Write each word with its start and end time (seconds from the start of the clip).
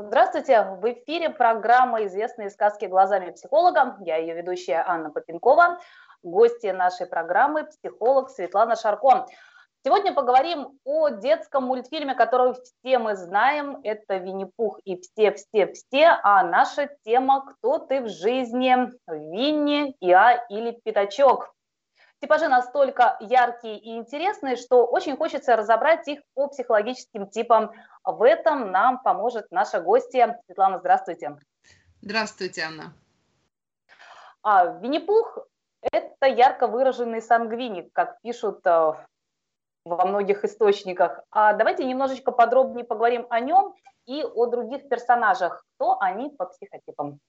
Здравствуйте! 0.00 0.62
В 0.62 0.92
эфире 0.92 1.28
программа 1.28 2.04
«Известные 2.06 2.50
сказки 2.50 2.84
глазами 2.84 3.32
психолога». 3.32 3.96
Я 3.98 4.14
ее 4.14 4.32
ведущая 4.34 4.84
Анна 4.86 5.10
Попенкова. 5.10 5.80
Гости 6.22 6.68
нашей 6.68 7.08
программы– 7.08 7.64
психолог 7.82 8.30
Светлана 8.30 8.76
Шарко. 8.76 9.26
Сегодня 9.84 10.14
поговорим 10.14 10.78
о 10.84 11.08
детском 11.08 11.64
мультфильме, 11.64 12.14
который 12.14 12.54
все 12.54 13.00
мы 13.00 13.16
знаем. 13.16 13.80
Это 13.82 14.18
«Винни-Пух» 14.18 14.78
и 14.84 15.00
«Все-все-все». 15.00 16.16
А 16.22 16.44
наша 16.44 16.88
тема 17.04 17.44
«Кто 17.44 17.80
ты 17.80 18.02
в 18.02 18.08
жизни?» 18.08 18.76
Винни, 19.08 19.96
Иа 19.98 20.46
или 20.48 20.78
Пятачок. 20.84 21.52
Типажи 22.20 22.48
настолько 22.48 23.16
яркие 23.20 23.78
и 23.78 23.96
интересные, 23.96 24.56
что 24.56 24.84
очень 24.86 25.16
хочется 25.16 25.54
разобрать 25.54 26.08
их 26.08 26.20
по 26.34 26.48
психологическим 26.48 27.28
типам. 27.28 27.72
В 28.02 28.22
этом 28.22 28.72
нам 28.72 29.00
поможет 29.00 29.46
наша 29.52 29.80
гостья. 29.80 30.40
Светлана, 30.46 30.78
здравствуйте. 30.80 31.38
Здравствуйте, 32.02 32.62
Анна. 32.62 32.92
А, 34.42 34.66
Винни-Пух– 34.80 35.38
это 35.92 36.26
ярко 36.26 36.66
выраженный 36.66 37.22
сангвиник, 37.22 37.92
как 37.92 38.20
пишут 38.20 38.66
э, 38.66 38.94
во 39.84 40.06
многих 40.06 40.44
источниках. 40.44 41.20
А 41.30 41.52
давайте 41.52 41.84
немножечко 41.84 42.32
подробнее 42.32 42.84
поговорим 42.84 43.26
о 43.30 43.40
нем 43.40 43.74
и 44.06 44.24
о 44.24 44.46
других 44.46 44.88
персонажах. 44.88 45.64
Кто 45.74 46.00
они 46.00 46.30
по 46.30 46.46
психотипам? 46.46 47.20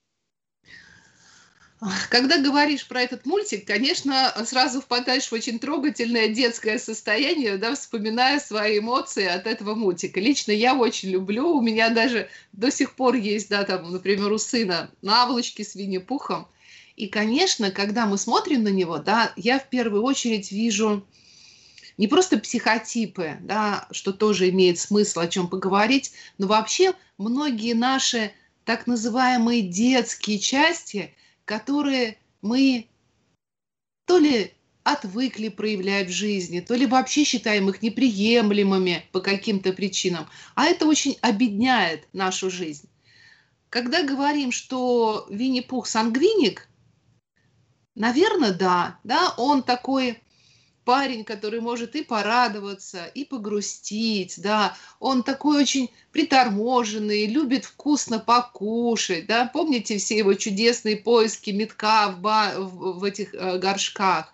Когда 2.09 2.39
говоришь 2.39 2.85
про 2.85 3.01
этот 3.01 3.25
мультик, 3.25 3.65
конечно, 3.65 4.33
сразу 4.43 4.81
впадаешь 4.81 5.27
в 5.29 5.33
очень 5.33 5.59
трогательное 5.59 6.27
детское 6.27 6.77
состояние, 6.77 7.57
да, 7.57 7.73
вспоминая 7.73 8.39
свои 8.41 8.79
эмоции 8.79 9.25
от 9.25 9.47
этого 9.47 9.75
мультика. 9.75 10.19
Лично 10.19 10.51
я 10.51 10.75
очень 10.75 11.09
люблю, 11.09 11.47
у 11.47 11.61
меня 11.61 11.89
даже 11.89 12.27
до 12.51 12.69
сих 12.69 12.95
пор 12.95 13.15
есть, 13.15 13.49
да, 13.49 13.63
там, 13.63 13.89
например, 13.91 14.29
у 14.29 14.37
сына 14.37 14.91
наволочки 15.01 15.61
с 15.61 15.75
Винни-Пухом. 15.75 16.47
И, 16.97 17.07
конечно, 17.07 17.71
когда 17.71 18.05
мы 18.05 18.17
смотрим 18.17 18.63
на 18.63 18.69
него, 18.69 18.97
да, 18.97 19.31
я 19.37 19.57
в 19.57 19.69
первую 19.69 20.03
очередь 20.03 20.51
вижу 20.51 21.07
не 21.97 22.09
просто 22.09 22.37
психотипы, 22.39 23.37
да, 23.39 23.87
что 23.91 24.11
тоже 24.11 24.49
имеет 24.49 24.79
смысл 24.79 25.21
о 25.21 25.27
чем 25.27 25.47
поговорить, 25.47 26.11
но 26.37 26.47
вообще 26.47 26.91
многие 27.17 27.73
наши 27.73 28.33
так 28.65 28.85
называемые 28.85 29.61
детские 29.61 30.39
части– 30.39 31.13
которые 31.49 32.19
мы 32.43 32.87
то 34.05 34.19
ли 34.19 34.53
отвыкли 34.83 35.49
проявлять 35.49 36.09
в 36.09 36.11
жизни, 36.11 36.59
то 36.59 36.75
ли 36.75 36.85
вообще 36.85 37.23
считаем 37.23 37.67
их 37.69 37.81
неприемлемыми 37.81 39.03
по 39.11 39.19
каким-то 39.19 39.73
причинам. 39.73 40.29
А 40.53 40.65
это 40.65 40.85
очень 40.85 41.17
обедняет 41.21 42.07
нашу 42.13 42.51
жизнь. 42.51 42.87
Когда 43.71 44.03
говорим, 44.03 44.51
что 44.51 45.25
Винни-Пух 45.31 45.87
сангвиник, 45.87 46.69
наверное, 47.95 48.53
да, 48.53 48.99
да, 49.03 49.33
он 49.35 49.63
такой 49.63 50.21
парень, 50.85 51.23
который 51.23 51.61
может 51.61 51.95
и 51.95 52.03
порадоваться, 52.03 53.05
и 53.05 53.25
погрустить, 53.25 54.41
да, 54.41 54.75
он 54.99 55.23
такой 55.23 55.61
очень 55.61 55.89
приторможенный, 56.11 57.27
любит 57.27 57.65
вкусно 57.65 58.19
покушать, 58.19 59.25
да, 59.27 59.45
помните 59.45 59.97
все 59.97 60.17
его 60.17 60.33
чудесные 60.33 60.97
поиски 60.97 61.51
метка 61.51 62.09
в, 62.09 62.19
ба- 62.21 62.53
в, 62.57 62.99
в 62.99 63.03
этих 63.03 63.33
э, 63.33 63.57
горшках, 63.57 64.33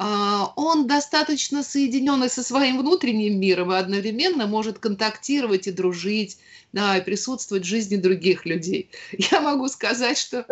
Uh, 0.00 0.52
он 0.54 0.86
достаточно 0.86 1.64
соединенный 1.64 2.30
со 2.30 2.44
своим 2.44 2.78
внутренним 2.78 3.40
миром 3.40 3.72
и 3.72 3.76
одновременно 3.76 4.46
может 4.46 4.78
контактировать 4.78 5.66
и 5.66 5.72
дружить, 5.72 6.38
да, 6.72 6.98
и 6.98 7.04
присутствовать 7.04 7.64
в 7.64 7.66
жизни 7.66 7.96
других 7.96 8.46
людей. 8.46 8.92
Я 9.32 9.40
могу 9.40 9.66
сказать, 9.66 10.16
что... 10.16 10.46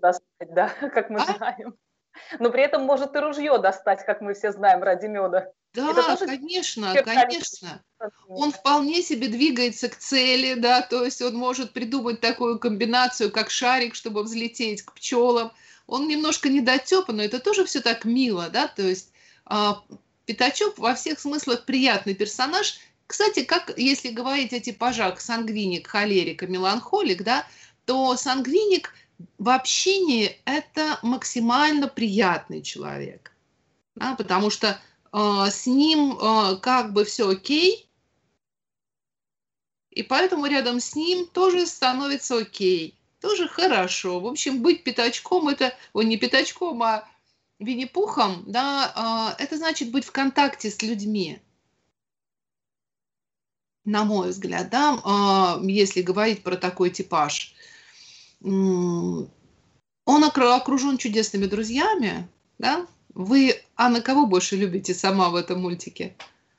Да, 0.00 0.68
как 0.80 1.10
мы 1.10 1.20
а? 1.20 1.36
знаем 1.36 1.74
но 2.38 2.50
при 2.50 2.62
этом 2.62 2.82
может 2.82 3.14
и 3.14 3.18
ружье 3.18 3.58
достать, 3.58 4.04
как 4.04 4.20
мы 4.20 4.34
все 4.34 4.52
знаем, 4.52 4.82
ради 4.82 5.06
меда. 5.06 5.48
Да, 5.74 5.92
тоже 5.92 6.26
конечно, 6.26 6.94
конечно. 7.02 7.82
Он 8.28 8.50
вполне 8.50 9.02
себе 9.02 9.28
двигается 9.28 9.88
к 9.88 9.96
цели, 9.96 10.54
да, 10.54 10.80
то 10.80 11.04
есть 11.04 11.20
он 11.20 11.34
может 11.34 11.72
придумать 11.72 12.20
такую 12.20 12.58
комбинацию, 12.58 13.30
как 13.30 13.50
шарик, 13.50 13.94
чтобы 13.94 14.22
взлететь 14.22 14.82
к 14.82 14.94
пчелам. 14.94 15.52
Он 15.86 16.08
немножко 16.08 16.48
недотепа, 16.48 17.12
но 17.12 17.22
это 17.22 17.38
тоже 17.38 17.64
все 17.64 17.80
так 17.80 18.04
мило, 18.04 18.48
да, 18.48 18.68
то 18.68 18.82
есть 18.82 19.12
а, 19.44 19.82
Пятачок 20.24 20.78
во 20.78 20.94
всех 20.94 21.20
смыслах 21.20 21.64
приятный 21.64 22.14
персонаж. 22.14 22.78
Кстати, 23.06 23.44
как 23.44 23.72
если 23.76 24.10
говорить 24.10 24.52
о 24.52 24.58
типажах 24.58 25.20
сангвиник, 25.20 25.86
холерик 25.86 26.42
и 26.42 26.46
меланхолик, 26.46 27.22
да, 27.22 27.46
то 27.84 28.16
сангвиник– 28.16 28.92
в 29.38 29.48
общении 29.48 30.40
это 30.44 30.98
максимально 31.02 31.88
приятный 31.88 32.62
человек, 32.62 33.32
да, 33.94 34.14
потому 34.14 34.50
что 34.50 34.78
э, 35.12 35.46
с 35.50 35.66
ним 35.66 36.18
э, 36.18 36.56
как 36.56 36.92
бы 36.92 37.04
все 37.04 37.28
окей, 37.28 37.88
и 39.90 40.02
поэтому 40.02 40.46
рядом 40.46 40.80
с 40.80 40.94
ним 40.94 41.26
тоже 41.26 41.66
становится 41.66 42.38
окей, 42.38 42.98
тоже 43.20 43.48
хорошо. 43.48 44.20
В 44.20 44.26
общем, 44.26 44.60
быть 44.62 44.84
пятачком 44.84 45.48
это, 45.48 45.74
ой, 45.94 46.04
не 46.04 46.18
пятачком, 46.18 46.82
а 46.82 47.08
Винни-Пухом, 47.58 48.44
да, 48.46 49.34
э, 49.38 49.42
это 49.42 49.56
значит 49.56 49.90
быть 49.90 50.04
в 50.04 50.12
контакте 50.12 50.70
с 50.70 50.82
людьми. 50.82 51.40
На 53.84 54.04
мой 54.04 54.30
взгляд, 54.30 54.68
да, 54.68 55.58
э, 55.62 55.64
если 55.70 56.02
говорить 56.02 56.42
про 56.42 56.56
такой 56.56 56.90
типаж– 56.90 57.54
он 58.42 59.30
окружен 60.06 60.98
чудесными 60.98 61.46
друзьями, 61.46 62.28
да? 62.58 62.86
Вы, 63.14 63.54
Анна, 63.76 64.02
кого 64.02 64.26
больше 64.26 64.56
любите 64.56 64.92
сама 64.94 65.30
в 65.30 65.36
этом 65.36 65.62
мультике? 65.62 66.14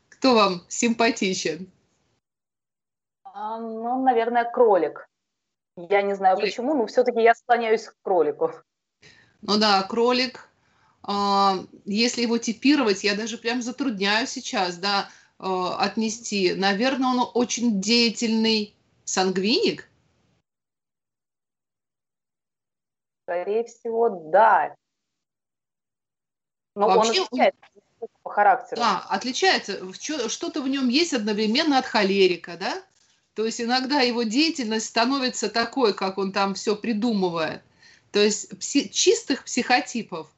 Кто 0.09 0.33
вам 0.33 0.63
симпатичен? 0.67 1.69
А, 3.23 3.59
ну, 3.59 4.03
наверное, 4.03 4.43
кролик. 4.43 5.07
Я 5.75 6.01
не 6.01 6.16
знаю 6.16 6.35
кролик. 6.35 6.51
почему, 6.51 6.73
но 6.73 6.87
все-таки 6.87 7.21
я 7.21 7.35
склоняюсь 7.35 7.83
к 7.83 7.95
кролику. 8.01 8.51
Ну 9.43 9.59
да, 9.59 9.83
кролик. 9.83 10.49
А, 11.03 11.63
если 11.85 12.23
его 12.23 12.39
типировать, 12.39 13.03
я 13.03 13.16
даже 13.16 13.37
прям 13.37 13.61
затрудняю 13.61 14.25
сейчас, 14.25 14.77
да, 14.77 15.09
а, 15.37 15.77
отнести. 15.77 16.55
Наверное, 16.55 17.09
он 17.09 17.29
очень 17.35 17.79
деятельный 17.79 18.75
сангвиник, 19.03 19.87
Скорее 23.27 23.65
всего, 23.65 24.07
да. 24.31 24.73
Но 26.75 26.88
Вообще, 26.88 27.19
он 27.19 27.25
отличается 27.25 27.59
по 28.23 28.29
характеру. 28.29 28.79
Да, 28.79 29.05
отличается. 29.09 29.93
Что-то 30.29 30.61
в 30.61 30.69
нем 30.69 30.88
есть 30.88 31.13
одновременно 31.13 31.77
от 31.77 31.85
холерика, 31.85 32.55
да? 32.55 32.81
То 33.33 33.45
есть 33.45 33.59
иногда 33.59 33.99
его 33.99 34.23
деятельность 34.23 34.85
становится 34.85 35.49
такой, 35.49 35.93
как 35.93 36.17
он 36.17 36.31
там 36.31 36.53
все 36.53 36.77
придумывает. 36.77 37.63
То 38.13 38.19
есть 38.19 38.53
пси- 38.53 38.87
чистых 38.87 39.43
психотипов, 39.43 40.31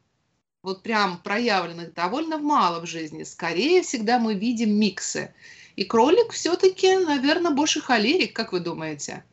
вот 0.63 0.81
прям 0.81 1.21
проявленных, 1.21 1.93
довольно 1.93 2.39
мало 2.39 2.79
в 2.79 2.87
жизни. 2.87 3.21
Скорее 3.21 3.83
всегда 3.83 4.17
мы 4.17 4.33
видим 4.33 4.71
миксы. 4.71 5.35
И 5.75 5.85
кролик 5.85 6.31
все-таки, 6.31 6.97
наверное, 6.97 7.51
больше 7.51 7.81
холерик, 7.81 8.35
как 8.35 8.51
вы 8.51 8.61
думаете? 8.61 9.23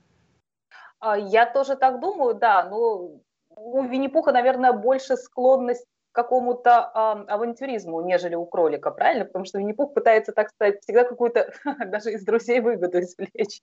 А, 0.99 1.17
я 1.17 1.47
тоже 1.47 1.77
так 1.77 2.01
думаю, 2.01 2.35
да. 2.35 2.69
Но 2.69 3.23
у 3.57 3.83
Винни-Пуха, 3.83 4.33
наверное, 4.33 4.73
больше 4.73 5.17
склонность 5.17 5.85
к 6.13 6.15
какому-то 6.15 6.71
э, 6.95 7.31
авантюризму, 7.33 8.01
нежели 8.03 8.35
у 8.35 8.47
кролика, 8.47 8.91
правильно? 8.91 9.25
Потому 9.25 9.45
что 9.45 9.59
Винни-Пух 9.59 9.95
пытается, 9.95 10.33
так 10.33 10.51
сказать, 10.51 10.81
всегда 10.83 11.05
какую-то 11.05 11.53
даже 11.87 12.13
из 12.13 12.25
друзей 12.25 12.61
выгоду 12.61 13.01
извлечь. 13.01 13.63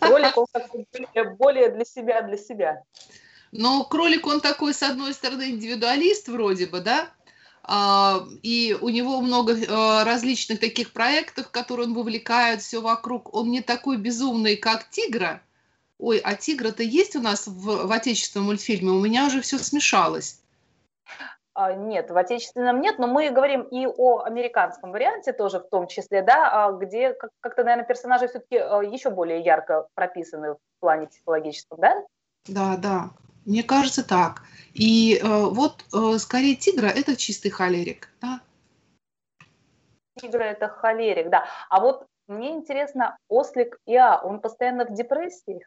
Кролик, 0.00 0.36
он 0.36 0.46
более, 0.52 1.30
более 1.36 1.68
для 1.70 1.84
себя, 1.84 2.22
для 2.22 2.36
себя. 2.36 2.82
Но 3.52 3.84
кролик, 3.84 4.26
он 4.26 4.40
такой, 4.40 4.74
с 4.74 4.82
одной 4.82 5.14
стороны, 5.14 5.50
индивидуалист 5.50 6.28
вроде 6.28 6.66
бы, 6.66 6.80
да? 6.80 7.08
А, 7.62 8.22
и 8.42 8.76
у 8.80 8.88
него 8.90 9.20
много 9.20 9.56
а, 9.68 10.04
различных 10.04 10.60
таких 10.60 10.92
проектов, 10.92 11.50
которые 11.50 11.88
он 11.88 11.94
вовлекает, 11.94 12.62
все 12.62 12.80
вокруг. 12.80 13.34
Он 13.34 13.50
не 13.50 13.60
такой 13.60 13.96
безумный, 13.96 14.56
как 14.56 14.88
тигра, 14.90 15.42
ой, 15.98 16.18
а 16.18 16.34
тигра-то 16.34 16.82
есть 16.82 17.16
у 17.16 17.20
нас 17.20 17.46
в, 17.46 17.86
в 17.86 17.92
отечественном 17.92 18.46
мультфильме? 18.46 18.90
У 18.90 19.00
меня 19.00 19.26
уже 19.26 19.40
все 19.40 19.58
смешалось. 19.58 20.40
А, 21.54 21.72
нет, 21.72 22.10
в 22.10 22.16
отечественном 22.18 22.82
нет, 22.82 22.98
но 22.98 23.06
мы 23.06 23.30
говорим 23.30 23.62
и 23.62 23.86
о 23.86 24.24
американском 24.24 24.92
варианте 24.92 25.32
тоже 25.32 25.60
в 25.60 25.68
том 25.70 25.88
числе, 25.88 26.20
да, 26.20 26.66
а, 26.66 26.72
где 26.72 27.14
как-то, 27.14 27.64
наверное, 27.64 27.86
персонажи 27.86 28.28
все-таки 28.28 28.58
а, 28.58 28.82
еще 28.82 29.08
более 29.08 29.40
ярко 29.40 29.88
прописаны 29.94 30.54
в 30.54 30.58
плане 30.80 31.06
психологическом, 31.06 31.78
да? 31.80 32.04
Да, 32.46 32.76
да, 32.76 33.10
мне 33.46 33.62
кажется 33.62 34.06
так. 34.06 34.42
И 34.74 35.18
э, 35.18 35.26
вот 35.26 35.84
э, 35.94 36.18
скорее 36.18 36.56
тигра 36.56 36.88
это 36.88 37.16
чистый 37.16 37.48
холерик, 37.48 38.10
да? 38.20 38.40
Тигра 40.20 40.42
это 40.42 40.68
холерик, 40.68 41.30
да. 41.30 41.46
А 41.70 41.80
вот 41.80 42.06
мне 42.26 42.50
интересно, 42.50 43.16
ослик 43.28 43.78
Иа, 43.86 44.20
он 44.22 44.40
постоянно 44.40 44.84
в 44.84 44.92
депрессии? 44.92 45.64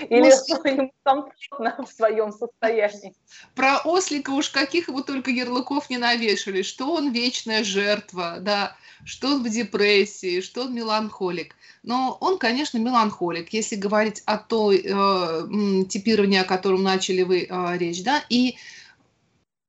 Или 0.00 0.30
что 0.30 0.68
ему 0.68 0.92
комфортно 1.02 1.84
в 1.84 1.92
своем 1.92 2.32
состоянии. 2.32 3.14
Про 3.54 3.78
ослика 3.78 4.30
уж 4.30 4.50
каких 4.50 4.88
его 4.88 5.02
только 5.02 5.30
ярлыков 5.30 5.90
не 5.90 5.98
навешали, 5.98 6.62
что 6.62 6.92
он 6.92 7.12
вечная 7.12 7.64
жертва, 7.64 8.38
да, 8.40 8.76
что 9.04 9.28
он 9.28 9.42
в 9.42 9.48
депрессии, 9.48 10.40
что 10.40 10.62
он 10.62 10.74
меланхолик. 10.74 11.54
Но 11.82 12.16
он, 12.20 12.38
конечно, 12.38 12.78
меланхолик, 12.78 13.52
если 13.52 13.76
говорить 13.76 14.22
о 14.26 14.38
той 14.38 14.82
э, 14.84 15.84
типировании, 15.88 16.40
о 16.40 16.44
котором 16.44 16.82
начали 16.82 17.22
вы 17.22 17.46
э, 17.48 17.78
речь, 17.78 18.02
да, 18.02 18.24
и 18.28 18.56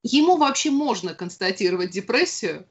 ему 0.04 0.38
вообще 0.38 0.72
можно 0.72 1.14
констатировать 1.14 1.92
депрессию, 1.92 2.66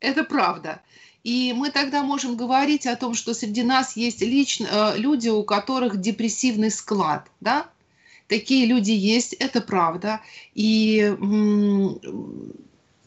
это 0.00 0.24
правда. 0.24 0.82
И 1.26 1.52
мы 1.52 1.72
тогда 1.72 2.04
можем 2.04 2.36
говорить 2.36 2.86
о 2.86 2.94
том, 2.94 3.14
что 3.14 3.34
среди 3.34 3.64
нас 3.64 3.96
есть 3.96 4.20
лично, 4.20 4.68
э, 4.70 4.98
люди, 4.98 5.28
у 5.28 5.42
которых 5.42 6.00
депрессивный 6.00 6.70
склад, 6.70 7.26
да? 7.40 7.66
Такие 8.28 8.64
люди 8.64 8.92
есть, 8.92 9.32
это 9.32 9.60
правда. 9.60 10.20
И 10.54 11.16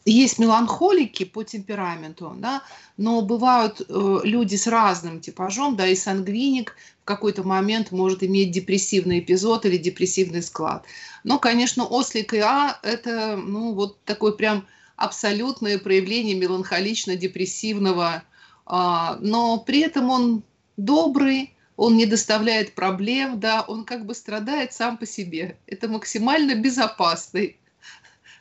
есть 0.04 0.38
меланхолики 0.38 1.24
по 1.24 1.44
темпераменту, 1.44 2.34
да, 2.36 2.62
но 2.98 3.22
бывают 3.22 3.80
э, 3.80 4.20
люди 4.24 4.56
с 4.56 4.66
разным 4.66 5.20
типажом, 5.20 5.76
да, 5.76 5.86
и 5.86 5.96
сангвиник 5.96 6.76
в 7.00 7.04
какой-то 7.06 7.42
момент 7.42 7.90
может 7.90 8.22
иметь 8.22 8.50
депрессивный 8.50 9.20
эпизод 9.20 9.64
или 9.64 9.78
депрессивный 9.78 10.42
склад. 10.42 10.84
Но, 11.24 11.38
конечно, 11.38 11.86
ослик 11.86 12.34
и 12.34 12.38
А– 12.40 12.78
это, 12.82 13.36
ну, 13.36 13.72
вот 13.72 13.98
такой 14.04 14.36
прям 14.36 14.66
абсолютное 15.00 15.78
проявление 15.78 16.36
меланхолично-депрессивного, 16.36 18.22
а, 18.66 19.16
но 19.20 19.58
при 19.58 19.80
этом 19.80 20.10
он 20.10 20.42
добрый, 20.76 21.56
он 21.76 21.96
не 21.96 22.04
доставляет 22.04 22.74
проблем, 22.74 23.40
да, 23.40 23.64
он 23.66 23.86
как 23.86 24.04
бы 24.04 24.14
страдает 24.14 24.74
сам 24.74 24.98
по 24.98 25.06
себе. 25.06 25.56
Это 25.66 25.88
максимально 25.88 26.54
безопасный 26.54 27.58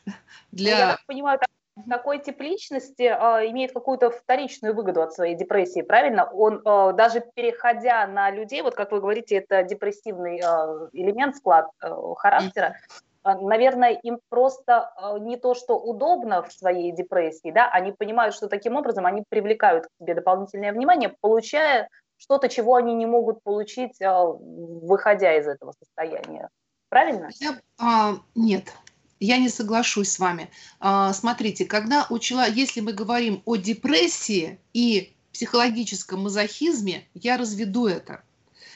для... 0.52 0.78
Я 0.78 0.88
так 0.92 1.06
понимаю, 1.06 1.40
такой 1.88 2.20
тип 2.20 2.42
личности 2.42 3.04
э, 3.04 3.50
имеет 3.52 3.72
какую-то 3.72 4.12
вторичную 4.12 4.76
выгоду 4.76 5.02
от 5.02 5.14
своей 5.14 5.36
депрессии, 5.36 5.82
правильно? 5.82 6.26
Он 6.26 6.62
э, 6.66 6.94
даже 6.94 7.24
переходя 7.34 8.06
на 8.06 8.32
людей, 8.32 8.62
вот 8.62 8.76
как 8.76 8.92
вы 8.92 9.00
говорите, 9.00 9.38
это 9.38 9.64
депрессивный 9.64 10.42
э, 10.44 10.90
элемент, 10.92 11.38
склад 11.38 11.68
э, 11.82 11.90
характера, 12.18 12.76
а, 12.76 13.09
наверное, 13.24 13.92
им 13.92 14.20
просто 14.30 14.92
а, 14.96 15.20
не 15.20 15.38
то, 15.38 15.54
что 15.54 15.78
удобно 15.78 16.42
в 16.44 16.52
своей 16.54 16.92
депрессии, 16.92 17.52
да, 17.52 17.70
они 17.70 17.92
понимают, 17.92 18.36
что 18.36 18.48
таким 18.48 18.76
образом 18.76 19.06
они 19.06 19.24
привлекают 19.28 19.86
к 19.86 19.90
себе 20.00 20.16
дополнительное 20.16 20.72
внимание, 20.72 21.16
получая 21.22 21.90
что-то, 22.18 22.50
чего 22.50 22.76
они 22.76 22.94
не 22.94 23.06
могут 23.06 23.44
получить, 23.44 24.02
а, 24.02 24.26
выходя 24.26 25.38
из 25.38 25.48
этого 25.48 25.74
состояния. 25.80 26.50
Правильно? 26.90 27.30
Я, 27.40 27.60
а, 27.78 28.16
нет, 28.36 28.74
я 29.20 29.38
не 29.38 29.50
соглашусь 29.50 30.12
с 30.12 30.20
вами. 30.20 30.50
А, 30.80 31.12
смотрите, 31.14 31.66
когда 31.66 32.08
у 32.10 32.20
человека, 32.20 32.58
если 32.58 32.80
мы 32.80 32.94
говорим 32.94 33.42
о 33.46 33.58
депрессии 33.58 34.60
и 34.74 35.16
психологическом 35.34 36.24
мазохизме, 36.24 37.08
я 37.14 37.38
разведу 37.38 37.88
это. 37.88 38.24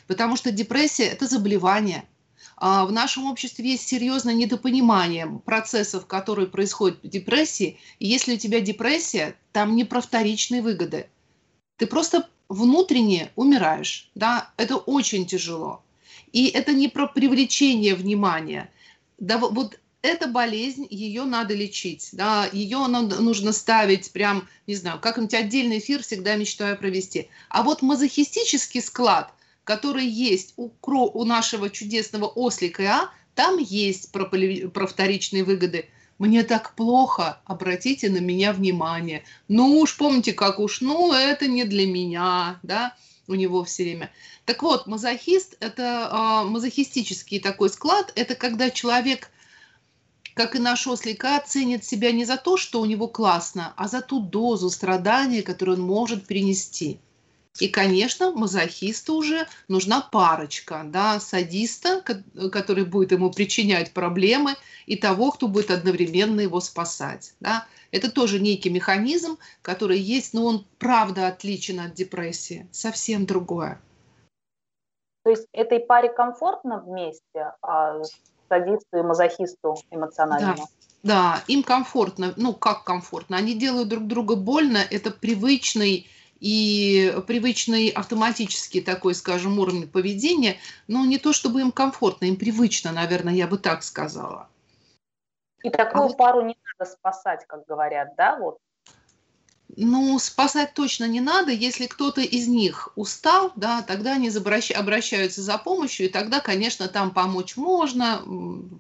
Потому 0.07 0.36
что 0.36 0.51
депрессия– 0.51 1.06
это 1.12 1.28
заболевание– 1.28 2.04
а, 2.12 2.12
в 2.57 2.92
нашем 2.92 3.25
обществе 3.25 3.72
есть 3.72 3.88
серьезное 3.88 4.34
недопонимание 4.34 5.28
процессов, 5.45 6.06
которые 6.06 6.48
происходят 6.48 7.00
в 7.04 7.07
депрессии. 7.07 7.78
И 8.00 8.07
если 8.07 8.36
у 8.36 8.38
тебя 8.38 8.60
депрессия, 8.60 9.36
там 9.51 9.75
не 9.75 9.84
про 9.84 10.01
вторичные 10.01 10.62
выгоды. 10.62 11.07
Ты 11.78 11.88
просто 11.88 12.30
внутренне 12.50 13.31
умираешь. 13.36 14.10
Да? 14.16 14.51
Это 14.57 14.78
очень 14.78 15.25
тяжело. 15.25 15.84
И 16.31 16.48
это 16.48 16.74
не 16.74 16.88
про 16.88 17.07
привлечение 17.07 17.95
внимания. 17.95 18.72
Да, 19.18 19.38
вот 19.38 19.80
эта 20.01 20.28
болезнь, 20.28 20.86
ее 20.90 21.24
надо 21.24 21.54
лечить, 21.54 22.10
да, 22.12 22.50
ее 22.51 22.88
нужно 22.88 23.54
ставить 23.54 24.12
прям, 24.12 24.50
не 24.68 24.75
знаю, 24.75 25.00
как-нибудь 25.00 25.34
отдельный 25.34 25.78
эфир 25.78 26.04
всегда 26.04 26.36
мечтаю 26.36 26.78
провести. 26.78 27.30
А 27.50 27.63
вот 27.63 27.81
мазохистический 27.81 28.81
склад– 28.81 29.34
который 29.63 30.06
есть 30.06 30.54
у, 30.57 30.71
у 30.81 31.25
нашего 31.25 31.69
чудесного 31.69 32.25
ослика 32.25 32.83
А, 32.83 33.10
там 33.36 33.57
есть 33.57 34.12
про, 34.12 34.25
про 34.25 34.88
вторичные 34.88 35.44
выгоды. 35.44 35.89
Мне 36.19 36.44
так 36.44 36.75
плохо, 36.75 37.42
обратите 37.45 38.10
на 38.10 38.19
меня 38.19 38.54
внимание. 38.54 39.24
Ну 39.48 39.80
уж 39.80 39.98
помните, 39.98 40.33
как 40.33 40.60
уж, 40.60 40.81
ну 40.81 41.12
это 41.12 41.48
не 41.48 41.63
для 41.65 41.88
меня, 41.88 42.60
да, 42.62 42.95
у 43.27 43.36
него 43.36 43.63
все 43.63 43.83
время. 43.83 44.12
Так 44.45 44.62
вот, 44.62 44.86
мазохист– 44.86 45.56
это 45.60 46.44
э, 46.44 46.50
мазохистический 46.50 47.39
такой 47.39 47.69
склад, 47.69 48.12
это 48.16 48.36
когда 48.36 48.69
человек, 48.69 49.31
как 50.36 50.56
и 50.56 50.59
наш 50.59 50.86
ослик 50.86 51.24
А, 51.25 51.39
ценит 51.39 51.83
себя 51.83 52.12
не 52.12 52.25
за 52.25 52.38
то, 52.38 52.57
что 52.57 52.81
у 52.81 52.86
него 52.86 53.07
классно, 53.07 53.74
а 53.75 53.88
за 53.88 54.01
ту 54.01 54.19
дозу 54.19 54.69
страдания, 54.69 55.42
которую 55.42 55.77
он 55.77 55.83
может 55.83 56.27
принести– 56.27 57.00
и, 57.59 57.67
конечно, 57.67 58.31
мазохисту 58.31 59.13
уже 59.15 59.47
нужна 59.67 60.01
парочка, 60.01 60.81
да, 60.85 61.19
садиста, 61.19 62.01
который 62.51 62.85
будет 62.85 63.11
ему 63.11 63.31
причинять 63.31 63.94
проблемы, 63.94 64.55
и 64.85 64.95
того, 64.95 65.31
кто 65.31 65.47
будет 65.47 65.71
одновременно 65.71 66.41
его 66.41 66.59
спасать. 66.59 67.33
Да. 67.39 67.65
Это 67.91 68.11
тоже 68.11 68.39
некий 68.39 68.69
механизм, 68.69 69.38
который 69.61 70.00
есть, 70.00 70.33
но 70.33 70.45
он 70.45 70.65
правда 70.79 71.27
отличен 71.27 71.79
от 71.79 71.94
депрессии, 71.94 72.67
совсем 72.71 73.25
другое. 73.25 73.79
То 75.23 75.29
есть 75.29 75.47
этой 75.53 75.79
паре 75.79 76.09
комфортно 76.09 76.79
вместе, 76.79 77.53
а 77.61 78.01
садисту 78.49 78.97
и 78.97 79.03
мазохисту 79.03 79.77
эмоционально? 79.91 80.56
Да. 80.56 80.63
Да, 81.03 81.44
им 81.47 81.63
комфортно. 81.63 82.33
Ну, 82.38 82.53
как 82.53 82.85
комфортно? 82.85 83.35
Они 83.35 83.56
делают 83.56 83.89
друг 83.89 84.07
друга 84.07 84.38
больно. 84.38 84.77
Это 84.89 85.11
привычный 85.11 86.07
и 86.44 87.16
привычный 87.25 87.88
автоматический 87.88 88.81
такой, 88.81 89.16
скажем, 89.16 89.60
уровень 89.60 89.88
поведения, 89.88 90.57
но 90.90 91.06
не 91.06 91.18
то, 91.18 91.31
чтобы 91.31 91.62
им 91.62 91.72
комфортно, 91.72 92.25
им 92.25 92.36
привычно, 92.36 92.92
наверное, 92.92 93.34
я 93.34 93.48
бы 93.48 93.57
так 93.57 93.81
сказала. 93.81 94.50
И 95.63 95.69
такую 95.69 96.04
а 96.04 96.07
вот... 96.10 96.18
пару 96.18 96.42
не 96.42 96.57
надо 96.78 96.92
спасать, 96.92 97.45
как 97.48 97.66
говорят, 97.66 98.16
да, 98.18 98.36
вот 98.36 98.57
ну, 99.75 100.19
спасать 100.19 100.73
точно 100.73 101.05
не 101.05 101.21
надо. 101.21 101.51
Если 101.51 101.87
кто-то 101.87 102.21
из 102.21 102.47
них 102.47 102.89
устал, 102.95 103.51
да, 103.55 103.81
тогда 103.81 104.13
они 104.13 104.29
обращаются 104.29 105.41
за 105.41 105.57
помощью, 105.57 106.05
и 106.07 106.09
тогда, 106.09 106.39
конечно, 106.39 106.87
там 106.87 107.11
помочь 107.11 107.57
можно, 107.57 108.21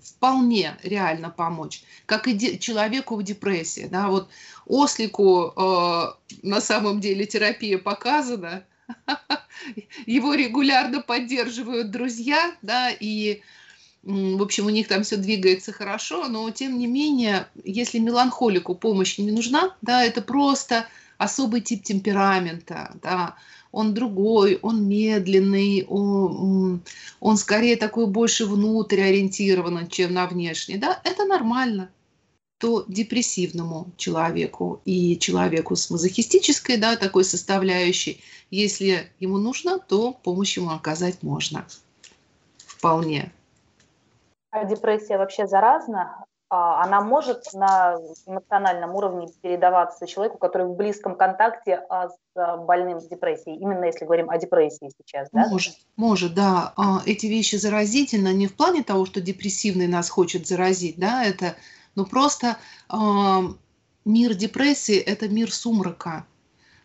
вполне 0.03 0.77
реально 0.83 1.29
помочь. 1.29 1.83
Как 2.05 2.27
и 2.27 2.59
человеку 2.59 3.15
в 3.15 3.23
депрессии. 3.23 3.87
Да, 3.91 4.07
вот 4.07 4.29
ослику 4.65 5.53
э, 5.55 6.37
на 6.43 6.61
самом 6.61 6.99
деле 6.99 7.25
терапия 7.25 7.77
показана, 7.77 8.65
его 10.05 10.33
регулярно 10.33 11.01
поддерживают 11.01 11.91
друзья, 11.91 12.55
да, 12.61 12.89
и 12.91 13.41
в 14.03 14.41
общем, 14.41 14.65
у 14.65 14.69
них 14.69 14.87
там 14.87 15.03
все 15.03 15.15
двигается 15.15 15.71
хорошо, 15.71 16.27
но 16.27 16.49
тем 16.51 16.77
не 16.77 16.87
менее, 16.87 17.47
если 17.63 17.99
меланхолику 17.99 18.75
помощь 18.75 19.17
не 19.17 19.31
нужна, 19.31 19.75
да, 19.81 20.03
это 20.03 20.21
просто 20.21 20.87
особый 21.17 21.61
тип 21.61 21.83
темперамента, 21.83 22.95
да, 23.01 23.35
он 23.71 23.93
другой, 23.93 24.59
он 24.61 24.87
медленный, 24.87 25.85
он, 25.87 26.83
он 27.21 27.37
скорее 27.37 27.77
такой 27.77 28.07
больше 28.07 28.45
внутрь 28.45 29.01
ориентированный, 29.01 29.87
чем 29.87 30.13
на 30.13 30.27
внешний, 30.27 30.77
да, 30.77 30.99
это 31.03 31.25
нормально 31.25 31.89
то 32.57 32.85
депрессивному 32.87 33.91
человеку 33.97 34.81
и 34.85 35.19
человеку 35.19 35.75
с 35.75 35.89
мазохистической, 35.89 36.77
да, 36.77 36.95
такой 36.95 37.25
составляющей, 37.25 38.21
если 38.51 39.11
ему 39.19 39.37
нужно, 39.37 39.79
то 39.79 40.13
помощь 40.13 40.55
ему 40.55 40.69
оказать 40.69 41.23
можно. 41.23 41.67
Вполне. 42.65 43.33
А 44.53 44.65
депрессия 44.65 45.17
вообще 45.17 45.47
заразна? 45.47 46.25
А, 46.47 46.83
она 46.83 47.01
может 47.01 47.51
на 47.53 47.97
эмоциональном 48.27 48.93
уровне 48.93 49.27
передаваться 49.41 50.05
человеку, 50.05 50.37
который 50.37 50.67
в 50.67 50.75
близком 50.75 51.15
контакте 51.15 51.83
а, 51.89 52.09
с 52.09 52.15
а, 52.35 52.57
больным 52.57 52.99
депрессией, 52.99 53.57
именно 53.57 53.85
если 53.85 54.05
говорим 54.05 54.29
о 54.29 54.37
депрессии 54.37 54.91
сейчас, 54.95 55.29
да? 55.31 55.47
Может, 55.49 55.73
может, 55.95 56.35
да. 56.35 56.73
Эти 57.07 57.25
вещи 57.25 57.55
заразительны 57.55 58.31
не 58.31 58.45
в 58.45 58.55
плане 58.55 58.83
того, 58.83 59.07
что 59.07 59.21
депрессивный 59.21 59.87
нас 59.87 60.11
хочет 60.11 60.45
заразить, 60.45 60.99
да, 60.99 61.23
это, 61.23 61.55
но 61.95 62.05
просто 62.05 62.57
мир 64.05 64.35
депрессии– 64.35 64.97
это 64.99 65.27
мир 65.29 65.51
сумрака. 65.51 66.27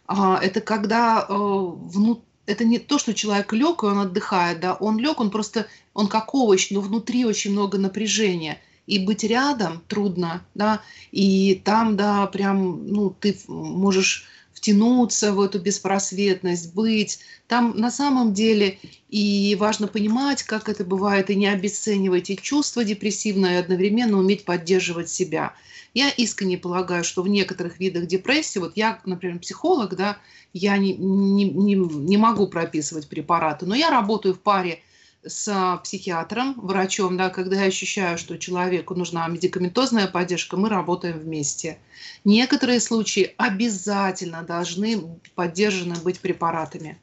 Это 0.08 0.62
когда 0.62 1.26
внутри 1.28 2.27
это 2.48 2.64
не 2.64 2.78
то, 2.78 2.98
что 2.98 3.12
человек 3.12 3.52
лег, 3.52 3.82
и 3.82 3.86
он 3.86 3.98
отдыхает, 3.98 4.60
да, 4.60 4.74
он 4.74 4.98
лег, 4.98 5.20
он 5.20 5.30
просто, 5.30 5.66
он 5.92 6.08
как 6.08 6.34
овощ, 6.34 6.70
но 6.70 6.80
внутри 6.80 7.26
очень 7.26 7.52
много 7.52 7.76
напряжения. 7.76 8.58
И 8.86 8.98
быть 9.04 9.22
рядом 9.22 9.82
трудно, 9.86 10.42
да, 10.54 10.80
и 11.12 11.60
там, 11.62 11.96
да, 11.96 12.26
прям, 12.26 12.86
ну, 12.86 13.10
ты 13.10 13.38
можешь 13.48 14.24
втянуться 14.58 15.32
в 15.32 15.40
эту 15.40 15.60
беспросветность, 15.60 16.74
быть. 16.74 17.20
Там 17.46 17.76
на 17.76 17.90
самом 17.90 18.34
деле 18.34 18.78
и 19.08 19.56
важно 19.58 19.86
понимать, 19.86 20.42
как 20.42 20.68
это 20.68 20.84
бывает, 20.84 21.30
и 21.30 21.36
не 21.36 21.46
обесценивать 21.46 22.30
и 22.30 22.36
чувства 22.36 22.84
депрессивные, 22.84 23.54
и 23.54 23.60
одновременно 23.60 24.18
уметь 24.18 24.44
поддерживать 24.44 25.08
себя. 25.08 25.54
Я 25.94 26.10
искренне 26.10 26.58
полагаю, 26.58 27.04
что 27.04 27.22
в 27.22 27.28
некоторых 27.28 27.78
видах 27.78 28.06
депрессии, 28.06 28.58
вот 28.58 28.72
я, 28.76 29.00
например, 29.04 29.38
психолог, 29.38 29.96
да, 29.96 30.18
я 30.52 30.76
не, 30.76 30.94
не, 30.94 31.44
не, 31.50 31.74
не 31.74 32.16
могу 32.16 32.48
прописывать 32.48 33.08
препараты, 33.08 33.64
но 33.64 33.74
я 33.74 33.90
работаю 33.90 34.34
в 34.34 34.40
паре 34.40 34.82
с 35.24 35.80
психиатром, 35.82 36.54
врачом, 36.60 37.16
да, 37.16 37.30
когда 37.30 37.56
я 37.56 37.66
ощущаю, 37.66 38.18
что 38.18 38.38
человеку 38.38 38.94
нужна 38.94 39.26
медикаментозная 39.28 40.06
поддержка, 40.06 40.56
мы 40.56 40.68
работаем 40.68 41.18
вместе. 41.18 41.78
Некоторые 42.24 42.80
случаи 42.80 43.34
обязательно 43.36 44.42
должны 44.42 45.20
поддержаны 45.34 45.96
быть 45.96 46.20
препаратами. 46.20 46.98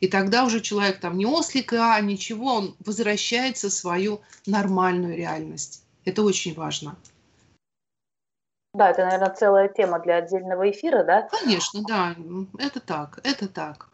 И 0.00 0.08
тогда 0.08 0.44
уже 0.44 0.60
человек 0.60 0.98
там 1.00 1.18
не 1.18 1.26
ослик, 1.26 1.72
а 1.74 2.00
ничего, 2.00 2.54
он 2.54 2.76
возвращается 2.84 3.68
в 3.68 3.72
свою 3.72 4.20
нормальную 4.46 5.16
реальность. 5.16 5.84
Это 6.04 6.22
очень 6.22 6.54
важно. 6.54 6.96
Да, 8.72 8.90
это, 8.90 9.04
наверное, 9.04 9.34
целая 9.34 9.68
тема 9.68 9.98
для 9.98 10.16
отдельного 10.16 10.70
эфира, 10.70 11.04
да? 11.04 11.22
Конечно, 11.22 11.82
да, 11.86 12.16
это 12.58 12.80
так, 12.80 13.20
это 13.24 13.48
так. 13.48 13.88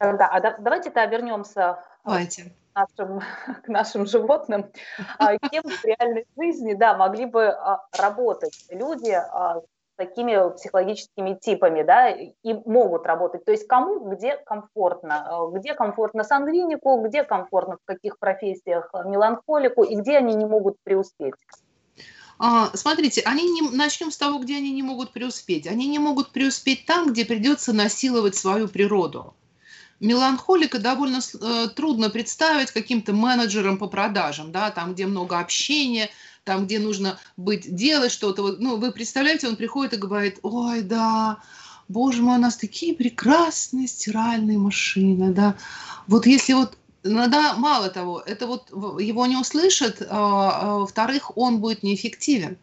Да, 0.00 0.28
а 0.28 0.40
давайте-то 0.58 1.04
вернемся 1.04 1.78
давайте 2.04 2.52
нашим, 2.74 3.20
к 3.64 3.68
нашим 3.68 4.06
животным, 4.06 4.70
а, 5.18 5.36
кем 5.38 5.62
в 5.64 5.84
реальной 5.84 6.26
жизни, 6.36 6.74
да, 6.74 6.96
могли 6.96 7.26
бы 7.26 7.46
а, 7.46 7.86
работать 7.98 8.66
люди 8.70 9.10
а, 9.10 9.60
с 9.60 9.96
такими 9.96 10.54
психологическими 10.56 11.34
типами, 11.34 11.82
да, 11.82 12.10
и 12.10 12.54
могут 12.64 13.06
работать. 13.06 13.44
То 13.44 13.52
есть 13.52 13.66
кому 13.66 14.10
где 14.10 14.36
комфортно, 14.36 15.50
где 15.52 15.74
комфортно 15.74 16.24
сангвинику, 16.24 17.02
где 17.06 17.24
комфортно 17.24 17.76
в 17.76 17.84
каких 17.84 18.18
профессиях 18.18 18.90
меланхолику 19.04 19.82
и 19.82 19.96
где 19.96 20.16
они 20.16 20.34
не 20.34 20.46
могут 20.46 20.76
преуспеть. 20.82 21.34
Смотрите, 22.74 23.22
они 23.24 23.48
не, 23.48 23.70
начнем 23.70 24.10
с 24.10 24.16
того, 24.16 24.40
где 24.40 24.56
они 24.56 24.72
не 24.72 24.82
могут 24.82 25.12
преуспеть. 25.12 25.68
Они 25.68 25.86
не 25.86 26.00
могут 26.00 26.32
преуспеть 26.32 26.86
там, 26.86 27.12
где 27.12 27.24
придется 27.24 27.72
насиловать 27.72 28.34
свою 28.34 28.66
природу 28.66 29.34
меланхолика 30.02 30.78
довольно 30.78 31.20
э, 31.20 31.68
трудно 31.74 32.10
представить 32.10 32.72
каким-то 32.72 33.12
менеджером 33.12 33.78
по 33.78 33.86
продажам, 33.86 34.52
да, 34.52 34.70
там, 34.70 34.92
где 34.92 35.06
много 35.06 35.38
общения, 35.38 36.10
там, 36.44 36.64
где 36.66 36.78
нужно 36.78 37.18
быть, 37.36 37.74
делать 37.74 38.12
что-то. 38.12 38.56
Ну, 38.58 38.76
вы 38.76 38.90
представляете, 38.90 39.48
он 39.48 39.56
приходит 39.56 39.94
и 39.94 39.98
говорит, 39.98 40.40
ой, 40.42 40.82
да, 40.82 41.38
боже 41.88 42.20
мой, 42.20 42.36
у 42.36 42.40
нас 42.40 42.56
такие 42.56 42.94
прекрасные 42.94 43.86
стиральные 43.86 44.58
машины, 44.58 45.32
да. 45.32 45.54
Вот 46.08 46.26
если 46.26 46.52
вот 46.52 46.76
ну 47.04 47.28
да, 47.28 47.54
мало 47.54 47.88
того, 47.88 48.22
это 48.24 48.46
вот 48.46 48.70
его 49.00 49.26
не 49.26 49.36
услышат, 49.36 50.02
а, 50.02 50.06
а, 50.08 50.78
во-вторых, 50.78 51.36
он 51.36 51.58
будет 51.58 51.82
неэффективен. 51.82 52.58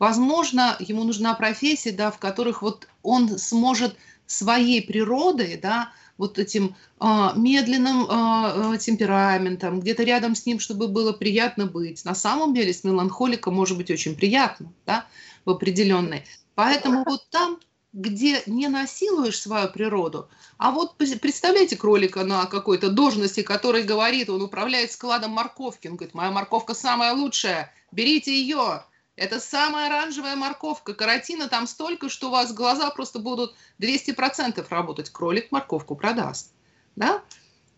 Возможно, 0.00 0.76
ему 0.80 1.04
нужна 1.04 1.34
профессия, 1.34 1.92
да, 1.92 2.10
в 2.10 2.18
которых 2.18 2.62
вот 2.62 2.88
он 3.02 3.38
сможет 3.38 3.96
своей 4.26 4.82
природой, 4.82 5.56
да, 5.62 5.90
вот 6.16 6.38
этим 6.38 6.76
а, 6.98 7.32
медленным 7.36 8.06
а, 8.08 8.72
а, 8.72 8.78
темпераментом, 8.78 9.80
где-то 9.80 10.04
рядом 10.04 10.34
с 10.34 10.46
ним, 10.46 10.60
чтобы 10.60 10.88
было 10.88 11.12
приятно 11.12 11.66
быть. 11.66 12.04
На 12.04 12.14
самом 12.14 12.54
деле 12.54 12.72
с 12.72 12.84
меланхоликом 12.84 13.54
может 13.54 13.76
быть 13.76 13.90
очень 13.90 14.14
приятно, 14.14 14.72
да, 14.86 15.06
в 15.44 15.50
определенной. 15.50 16.24
Поэтому 16.54 17.04
вот 17.04 17.28
там, 17.30 17.58
где 17.92 18.42
не 18.46 18.68
насилуешь 18.68 19.40
свою 19.40 19.68
природу, 19.68 20.28
а 20.56 20.70
вот 20.70 20.96
представляете 20.96 21.76
кролика 21.76 22.24
на 22.24 22.46
какой-то 22.46 22.90
должности, 22.90 23.42
который 23.42 23.82
говорит, 23.82 24.30
он 24.30 24.42
управляет 24.42 24.92
складом 24.92 25.32
морковки, 25.32 25.88
он 25.88 25.96
говорит, 25.96 26.14
моя 26.14 26.30
морковка 26.30 26.74
самая 26.74 27.12
лучшая, 27.12 27.72
берите 27.90 28.32
ее, 28.32 28.84
это 29.16 29.38
самая 29.38 29.86
оранжевая 29.86 30.34
морковка. 30.34 30.94
Каротина 30.94 31.48
там 31.48 31.66
столько, 31.66 32.08
что 32.08 32.28
у 32.28 32.30
вас 32.32 32.52
глаза 32.52 32.90
просто 32.90 33.18
будут 33.18 33.54
200% 33.80 34.64
работать. 34.68 35.10
Кролик 35.10 35.52
морковку 35.52 35.94
продаст. 35.94 36.52
Да? 36.96 37.22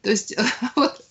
То 0.03 0.11
есть, 0.11 0.35
вот, 0.77 1.03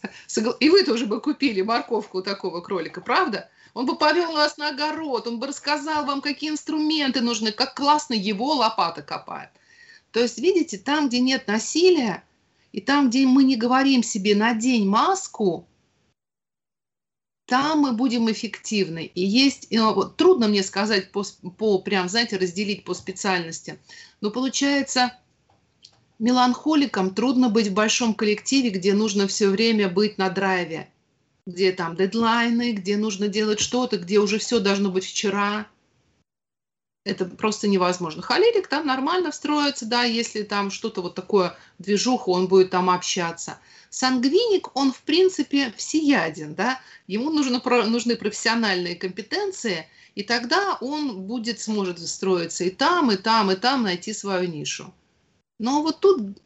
и 0.59 0.69
вы 0.69 0.83
тоже 0.83 1.05
бы 1.05 1.21
купили 1.21 1.61
морковку 1.61 2.19
у 2.19 2.21
такого 2.21 2.61
кролика, 2.61 3.01
правда? 3.01 3.49
Он 3.73 3.85
бы 3.85 3.97
повел 3.97 4.31
вас 4.31 4.57
на 4.57 4.69
огород, 4.69 5.27
он 5.27 5.37
бы 5.37 5.47
рассказал 5.47 6.05
вам, 6.05 6.21
какие 6.21 6.49
инструменты 6.49 7.19
нужны, 7.19 7.51
как 7.51 7.75
классно 7.75 8.13
его 8.13 8.53
лопата 8.53 9.01
копает. 9.01 9.49
То 10.11 10.21
есть, 10.21 10.37
видите, 10.37 10.77
там, 10.77 11.09
где 11.09 11.19
нет 11.19 11.45
насилия, 11.47 12.23
и 12.71 12.79
там, 12.79 13.09
где 13.09 13.27
мы 13.27 13.43
не 13.43 13.57
говорим 13.57 14.01
себе 14.01 14.33
«надень 14.33 14.87
маску», 14.87 15.67
там 17.45 17.79
мы 17.79 17.93
будем 17.93 18.31
эффективны. 18.31 19.05
И 19.13 19.21
есть, 19.21 19.67
вот, 19.71 20.17
трудно 20.17 20.47
мне 20.47 20.63
сказать 20.63 21.11
по, 21.11 21.23
по, 21.57 21.79
прям, 21.79 22.09
знаете, 22.09 22.37
разделить 22.37 22.83
по 22.83 22.93
специальности, 22.93 23.79
но 24.21 24.31
получается, 24.31 25.17
меланхоликам 26.19 27.13
трудно 27.13 27.49
быть 27.49 27.67
в 27.67 27.73
большом 27.73 28.13
коллективе, 28.13 28.69
где 28.69 28.93
нужно 28.93 29.27
все 29.27 29.49
время 29.49 29.89
быть 29.89 30.17
на 30.17 30.29
драйве, 30.29 30.89
где 31.45 31.71
там 31.71 31.95
дедлайны, 31.95 32.73
где 32.73 32.97
нужно 32.97 33.27
делать 33.27 33.59
что-то, 33.59 33.97
где 33.97 34.19
уже 34.19 34.39
все 34.39 34.59
должно 34.59 34.89
быть 34.89 35.05
вчера. 35.05 35.67
Это 37.05 37.25
просто 37.25 37.67
невозможно. 37.69 38.21
Холерик 38.21 38.67
там 38.67 38.85
нормально 38.85 39.31
встроится, 39.31 39.85
да, 39.85 40.03
если 40.03 40.43
там 40.43 40.69
что-то 40.69 41.01
вот 41.01 41.15
такое 41.15 41.55
движуху, 41.79 42.33
он 42.33 42.47
будет 42.47 42.71
там 42.71 42.89
общаться– 42.89 43.59
Сангвиник, 43.95 44.75
он 44.75 44.91
в 44.91 45.03
принципе 45.03 45.71
всеяден, 45.77 46.53
да, 46.53 46.81
ему 47.07 47.29
нужно, 47.29 47.61
нужны 47.85 48.17
профессиональные 48.17 48.97
компетенции, 48.97 49.87
и 50.15 50.23
тогда 50.23 50.77
он 50.81 51.21
будет, 51.21 51.61
сможет 51.61 52.05
строиться 52.05 52.65
и 52.65 52.71
там, 52.71 53.09
и 53.11 53.15
там, 53.15 53.51
и 53.51 53.55
там, 53.55 53.83
найти 53.83 54.11
свою 54.11 54.49
нишу. 54.49 54.93
Но 55.59 55.81
вот 55.81 56.01
тут 56.01 56.41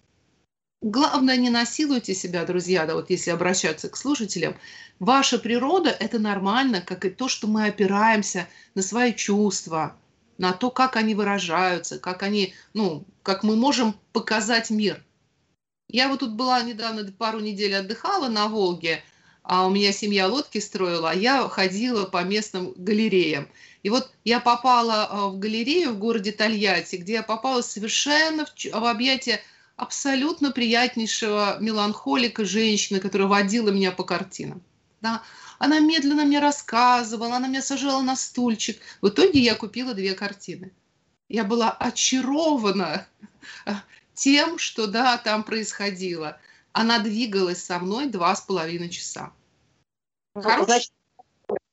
главное 0.83 1.37
не 1.37 1.49
насилуйте 1.49 2.13
себя, 2.13 2.45
друзья, 2.45 2.85
да, 2.85 2.93
вот 2.93 3.09
если 3.09 3.31
обращаться 3.31 3.89
к 3.89 3.97
слушателям. 3.97 4.55
Ваша 4.99 5.39
природа– 5.39 5.89
это 5.99 6.19
нормально, 6.19 6.81
как 6.81 7.03
и 7.03 7.09
то, 7.09 7.27
что 7.27 7.47
мы 7.47 7.65
опираемся 7.65 8.47
на 8.75 8.83
свои 8.83 9.11
чувства, 9.11 9.97
на 10.39 10.53
то, 10.53 10.71
как 10.71 10.95
они 10.95 11.13
выражаются, 11.13 11.99
как 11.99 12.23
они, 12.23 12.55
ну, 12.73 13.05
как 13.21 13.43
мы 13.43 13.55
можем 13.55 13.95
показать 14.11 14.71
мир– 14.71 15.03
я 15.89 16.07
вот 16.07 16.19
тут 16.19 16.33
была 16.33 16.61
недавно, 16.61 17.11
пару 17.11 17.39
недель 17.39 17.75
отдыхала 17.75 18.29
на 18.29 18.47
Волге, 18.47 19.03
а 19.41 19.65
у 19.65 19.71
меня 19.71 19.91
семья 19.91 20.27
лодки 20.27 20.59
строила, 20.59 21.09
а 21.09 21.15
я 21.15 21.49
ходила 21.49 22.05
по 22.05 22.23
местным 22.23 22.73
галереям. 22.77 23.49
И 23.81 23.89
вот 23.89 24.11
я 24.23 24.39
попала 24.39 25.07
а, 25.07 25.27
в 25.29 25.39
галерею 25.39 25.93
в 25.93 25.97
городе 25.97 26.31
Тольятти, 26.31 26.97
где 26.97 27.13
я 27.13 27.23
попала 27.23 27.61
совершенно 27.61 28.45
в, 28.45 28.53
в 28.53 28.85
объятия 28.85 29.41
абсолютно 29.77 30.51
приятнейшего 30.51 31.57
меланхолика 31.59 32.45
женщины, 32.45 32.99
которая 32.99 33.27
водила 33.27 33.69
меня 33.71 33.91
по 33.91 34.03
картинам. 34.03 34.61
Да. 35.01 35.23
Она 35.59 35.79
медленно 35.79 36.25
мне 36.25 36.39
рассказывала, 36.39 37.37
она 37.37 37.47
меня 37.47 37.61
сажала 37.61 38.01
на 38.01 38.15
стульчик. 38.15 38.81
В 39.01 39.09
итоге 39.09 39.39
я 39.39 39.55
купила 39.55 39.93
две 39.93 40.13
картины. 40.13 40.71
Я 41.27 41.43
была 41.43 41.71
очарована 41.71 43.07
тем, 44.13 44.57
что 44.57 44.87
да, 44.87 45.17
там 45.17 45.43
происходило. 45.43 46.37
Она 46.71 46.99
двигалась 46.99 47.63
со 47.63 47.79
мной 47.79 48.07
два 48.07 48.35
с 48.35 48.41
половиной 48.41 48.89
часа. 48.89 49.31
Ну, 50.35 50.41
Хорош... 50.41 50.65
Значит, 50.65 50.91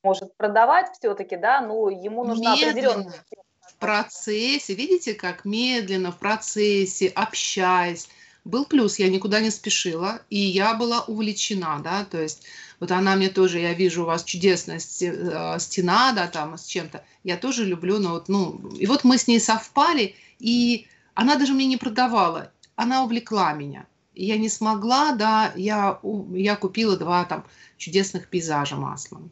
может 0.02 0.35
продавать 0.37 0.97
все-таки, 0.99 1.37
да, 1.37 1.61
но 1.61 1.90
ему 1.90 2.25
нужна 2.25 2.54
определенная... 2.54 3.25
В 3.61 3.78
процессе, 3.78 4.75
видите, 4.75 5.12
как 5.14 5.45
медленно, 5.45 6.11
в 6.11 6.18
процессе, 6.18 7.09
общаясь. 7.09 8.09
Был 8.47 8.65
плюс, 8.65 9.00
я 9.00 9.09
никуда 9.09 9.41
не 9.41 9.50
спешила, 9.50 10.23
и 10.31 10.38
я 10.38 10.75
была 10.75 11.00
увлечена, 11.00 11.81
да, 11.83 12.05
то 12.05 12.23
есть 12.23 12.47
вот 12.79 12.93
она 12.93 13.17
мне 13.17 13.29
тоже, 13.29 13.59
я 13.59 13.75
вижу 13.75 14.05
у 14.05 14.07
вас 14.07 14.23
чудесная 14.23 14.79
э, 14.79 15.59
стена, 15.59 16.12
да, 16.12 16.29
там 16.29 16.57
с 16.57 16.65
чем-то, 16.67 17.05
я 17.25 17.38
тоже 17.38 17.65
люблю, 17.65 17.99
но 17.99 18.11
вот, 18.11 18.29
ну, 18.29 18.61
и 18.79 18.87
вот 18.87 19.03
мы 19.03 19.19
с 19.19 19.26
ней 19.26 19.41
совпали, 19.41 20.15
и 20.38 20.87
она 21.15 21.35
даже 21.35 21.55
мне 21.55 21.67
не 21.67 21.76
продавала, 21.76 22.53
она 22.76 23.03
увлекла 23.03 23.53
меня. 23.53 23.85
Я 24.15 24.38
не 24.38 24.49
смогла, 24.49 25.11
да, 25.11 25.53
я, 25.57 25.99
я 26.31 26.55
купила 26.55 26.97
два 26.97 27.25
там 27.25 27.45
чудесных 27.79 28.29
пейзажа 28.29 28.76
маслом. 28.76 29.29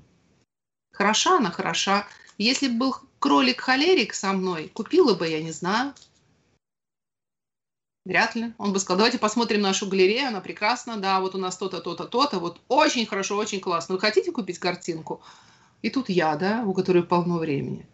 Хороша 0.91 1.37
она, 1.37 1.53
хороша. 1.53 2.09
Если 2.37 2.67
бы 2.67 2.79
был 2.79 2.97
кролик-холерик 3.21 4.13
со 4.13 4.33
мной, 4.33 4.73
купила 4.75 5.15
бы, 5.15 5.29
я 5.29 5.41
не 5.41 5.53
знаю. 5.53 5.95
Вряд 8.05 8.35
ли. 8.35 8.53
Он 8.59 8.73
бы 8.73 8.81
сказал, 8.81 8.99
давайте 8.99 9.19
посмотрим 9.19 9.63
нашу 9.63 9.87
галерею, 9.87 10.29
она 10.29 10.43
прекрасна, 10.43 10.99
да, 10.99 11.21
вот 11.21 11.35
у 11.35 11.39
нас 11.39 11.57
то-то, 11.57 11.81
то-то, 11.81 12.05
то-то, 12.05 12.39
вот 12.39 12.61
очень 12.69 13.07
хорошо, 13.07 13.37
очень 13.37 13.61
классно. 13.61 13.95
Вы 13.95 14.01
хотите 14.01 14.31
купить 14.31 14.59
картинку? 14.59 15.23
И 15.81 15.89
тут 15.89 16.11
я, 16.11 16.37
да, 16.37 16.65
у 16.67 16.75
которой 16.75 17.03
полно 17.03 17.39
времени. 17.39 17.87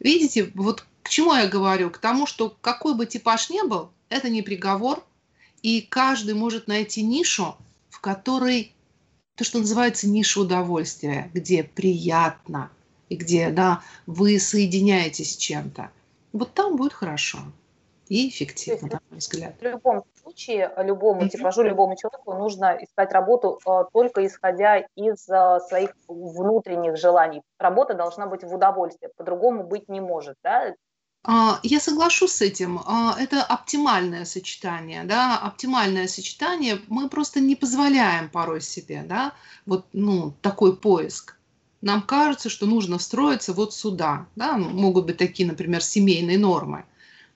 Видите, 0.00 0.50
вот 0.54 0.86
к 1.02 1.10
чему 1.10 1.34
я 1.34 1.46
говорю? 1.46 1.90
К 1.90 1.98
тому, 1.98 2.26
что 2.26 2.56
какой 2.62 2.94
бы 2.94 3.04
типаж 3.04 3.50
ни 3.50 3.66
был, 3.66 3.90
это 4.08 4.30
не 4.30 4.40
приговор, 4.40 5.04
и 5.62 5.82
каждый 5.82 6.34
может 6.34 6.66
найти 6.66 7.02
нишу, 7.02 7.54
в 7.90 8.00
которой 8.00 8.72
то, 9.34 9.44
что 9.44 9.58
называется 9.58 10.08
ниша 10.08 10.40
удовольствия, 10.40 11.30
где 11.34 11.62
приятно, 11.62 12.70
и 13.10 13.16
где 13.16 13.50
да, 13.50 13.82
вы 14.06 14.38
соединяетесь 14.38 15.34
с 15.34 15.36
чем-то. 15.36 15.90
Вот 16.32 16.54
там 16.54 16.76
будет 16.76 16.94
хорошо 16.94 17.40
и 18.08 18.28
эффективно, 18.28 18.88
на 18.88 19.00
мой 19.10 19.18
взгляд. 19.18 19.54
В 19.60 19.62
любом 19.62 20.04
случае, 20.22 20.72
любому 20.78 21.22
mm-hmm. 21.22 21.28
типажу, 21.28 21.62
любому 21.62 21.96
человеку 21.96 22.34
нужно 22.34 22.76
искать 22.80 23.12
работу 23.12 23.60
э, 23.66 23.84
только 23.92 24.26
исходя 24.26 24.78
из 24.96 25.28
э, 25.28 25.60
своих 25.68 25.94
внутренних 26.08 26.96
желаний. 26.96 27.42
Работа 27.58 27.94
должна 27.94 28.26
быть 28.26 28.44
в 28.44 28.54
удовольствии, 28.54 29.08
по-другому 29.16 29.64
быть 29.64 29.88
не 29.88 30.00
может. 30.00 30.36
Да? 30.42 30.74
А, 31.24 31.60
я 31.62 31.80
соглашусь 31.80 32.32
с 32.32 32.42
этим. 32.42 32.80
А, 32.86 33.16
это 33.18 33.42
оптимальное 33.42 34.24
сочетание, 34.24 35.04
да, 35.04 35.38
оптимальное 35.38 36.08
сочетание. 36.08 36.80
Мы 36.88 37.08
просто 37.08 37.40
не 37.40 37.56
позволяем 37.56 38.30
порой 38.30 38.60
себе, 38.60 39.04
да, 39.06 39.32
вот, 39.66 39.86
ну, 39.92 40.32
такой 40.40 40.76
поиск. 40.76 41.36
Нам 41.80 42.02
кажется, 42.02 42.48
что 42.48 42.66
нужно 42.66 42.98
встроиться 42.98 43.52
вот 43.52 43.72
сюда, 43.72 44.26
да, 44.36 44.56
могут 44.56 45.06
быть 45.06 45.16
такие, 45.16 45.48
например, 45.48 45.82
семейные 45.82 46.38
нормы 46.38 46.84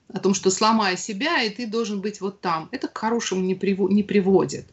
о 0.09 0.19
том, 0.19 0.33
что 0.33 0.49
сломай 0.51 0.97
себя, 0.97 1.41
и 1.43 1.49
ты 1.49 1.67
должен 1.67 2.01
быть 2.01 2.21
вот 2.21 2.41
там. 2.41 2.69
Это 2.71 2.87
к 2.87 2.97
хорошему 2.97 3.41
не, 3.41 3.55
приво- 3.55 3.89
не 3.89 4.03
приводит. 4.03 4.67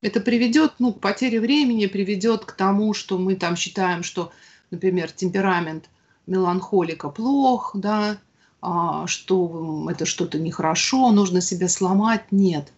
Это 0.00 0.20
приведет, 0.20 0.74
ну, 0.78 0.92
к 0.92 1.00
потере 1.00 1.40
времени, 1.40 1.86
приведет 1.86 2.44
к 2.44 2.52
тому, 2.52 2.94
что 2.94 3.18
мы 3.18 3.34
там 3.36 3.56
считаем, 3.56 4.02
что, 4.02 4.32
например, 4.70 5.10
темперамент– 5.10 5.88
меланхолика 6.28 7.08
плох, 7.08 7.72
да, 7.74 8.18
а, 8.60 9.06
что 9.06 9.88
это 9.90 10.04
что-то 10.04 10.38
нехорошо, 10.38 11.10
нужно 11.10 11.40
себя 11.40 11.68
сломать. 11.68 12.30
Нет, 12.30 12.72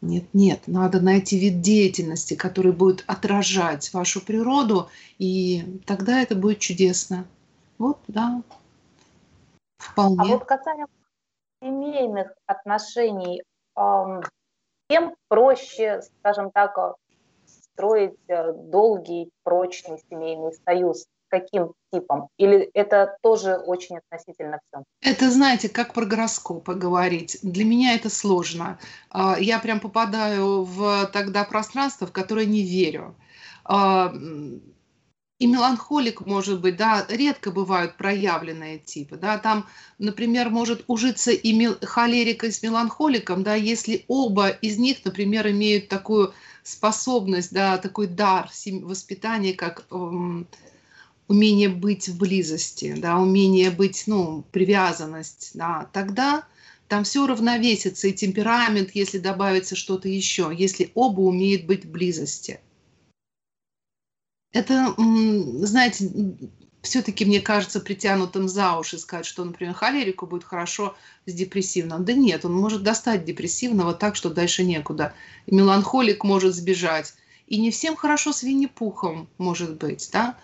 нет, 0.00 0.24
нет, 0.32 0.62
надо 0.66 1.00
найти 1.00 1.38
вид 1.38 1.60
деятельности, 1.60 2.34
который 2.34 2.72
будет 2.72 3.04
отражать 3.06 3.92
вашу 3.92 4.20
природу, 4.20 4.88
и 5.18 5.80
тогда 5.84 6.22
это 6.22 6.34
будет 6.34 6.60
чудесно. 6.60 7.26
Вот, 7.78 7.98
да, 8.08 8.42
вполне. 9.96 10.20
А 10.20 10.24
вот 10.26 10.44
касаемо 10.44 10.88
семейных 11.62 12.32
отношений, 12.46 13.42
тем 14.88 15.14
проще, 15.28 16.02
скажем 16.20 16.50
так, 16.52 16.78
строить 17.46 18.14
э, 18.28 18.52
долгий, 18.52 19.30
прочный 19.42 19.98
семейный 20.08 20.52
союз 20.64 21.06
каким 21.28 21.72
типом? 21.92 22.28
Или 22.38 22.70
это 22.72 23.16
тоже 23.20 23.56
очень 23.56 23.98
относительно 23.98 24.60
все? 24.64 24.84
Это, 25.02 25.30
знаете, 25.30 25.68
как 25.68 25.92
про 25.92 26.06
гороскопы 26.06 26.74
говорить. 26.74 27.38
Для 27.42 27.64
меня 27.64 27.94
это 27.94 28.08
сложно. 28.10 28.78
А, 29.10 29.36
я 29.38 29.58
прям 29.58 29.80
попадаю 29.80 30.62
в 30.62 31.06
тогда 31.12 31.44
пространство, 31.44 32.06
в 32.06 32.12
которое 32.12 32.46
не 32.46 32.62
верю. 32.62 33.16
И 35.38 35.46
меланхолик, 35.46 36.24
может 36.24 36.62
быть, 36.62 36.76
да, 36.78 37.06
редко 37.10 37.50
бывают 37.50 37.98
проявленные 37.98 38.78
типы, 38.78 39.16
да, 39.16 39.36
там, 39.36 39.66
например, 39.98 40.48
может 40.48 40.84
ужиться 40.86 41.30
и 41.30 41.52
мел... 41.52 41.76
холерика 41.82 42.50
с 42.50 42.62
меланхоликом, 42.62 43.42
да, 43.42 43.54
если 43.54 44.06
оба 44.08 44.48
из 44.48 44.78
них, 44.78 45.04
например, 45.04 45.46
имеют 45.50 45.88
такую 45.88 46.32
способность, 46.62 47.52
да, 47.52 47.76
такой 47.76 48.06
дар 48.06 48.50
воспитания, 48.82 49.52
как 49.52 49.84
эм, 49.90 50.46
умение 51.28 51.68
быть 51.68 52.08
в 52.08 52.16
близости, 52.16 52.94
да, 52.96 53.18
умение 53.18 53.70
быть, 53.70 54.04
ну, 54.06 54.42
привязанность, 54.52 55.50
да, 55.52 55.90
тогда 55.92 56.46
там 56.88 57.04
все 57.04 57.26
равновесится, 57.26 58.08
и 58.08 58.14
темперамент, 58.14 58.92
если 58.94 59.18
добавится 59.18 59.76
что-то 59.76 60.08
еще, 60.08 60.50
если 60.56 60.92
оба 60.94 61.20
умеют 61.20 61.64
быть 61.64 61.84
в 61.84 61.90
близости. 61.90 62.58
Это, 64.52 64.94
знаете, 64.96 66.10
все-таки, 66.86 67.24
мне 67.24 67.40
кажется, 67.40 67.80
притянутым 67.80 68.48
за 68.48 68.76
уши 68.78 68.98
сказать, 68.98 69.26
что, 69.26 69.44
например, 69.44 69.74
холерику 69.74 70.26
будет 70.26 70.44
хорошо 70.44 70.94
с 71.26 71.32
депрессивным. 71.32 72.04
Да 72.04 72.12
нет, 72.12 72.44
он 72.44 72.54
может 72.54 72.82
достать 72.82 73.24
депрессивного 73.24 73.92
так, 73.92 74.16
что 74.16 74.30
дальше 74.30 74.64
некуда. 74.64 75.12
И 75.46 75.54
меланхолик 75.54 76.24
может 76.24 76.54
сбежать. 76.54 77.14
И 77.46 77.60
не 77.60 77.70
всем 77.70 77.96
хорошо 77.96 78.32
с 78.32 78.42
Винни-Пухом, 78.42 79.28
может 79.38 79.76
быть, 79.76 80.08
да? 80.12 80.36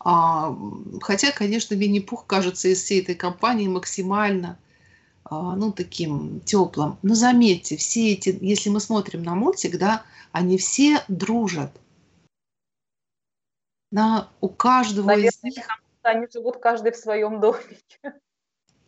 А, 0.00 0.56
хотя, 1.00 1.32
конечно, 1.32 1.74
Винни-Пух 1.74 2.26
кажется 2.26 2.68
из 2.68 2.82
всей 2.82 3.02
этой 3.02 3.14
компании 3.14 3.68
максимально 3.68 4.58
а, 5.24 5.56
ну, 5.56 5.72
таким 5.72 6.40
теплым. 6.40 6.98
Но 7.02 7.14
заметьте, 7.14 7.76
все 7.76 8.12
эти, 8.12 8.36
если 8.40 8.70
мы 8.70 8.80
смотрим 8.80 9.22
на 9.22 9.34
мультик, 9.34 9.78
да, 9.78 10.04
они 10.32 10.58
все 10.58 11.02
дружат. 11.08 11.72
На, 13.90 14.28
у 14.40 14.48
каждого 14.48 15.06
Наверное, 15.06 15.30
из 15.30 15.42
них... 15.42 15.66
Они 16.02 16.26
живут 16.32 16.58
каждый 16.58 16.92
в 16.92 16.96
своем 16.96 17.40
домике. 17.40 18.14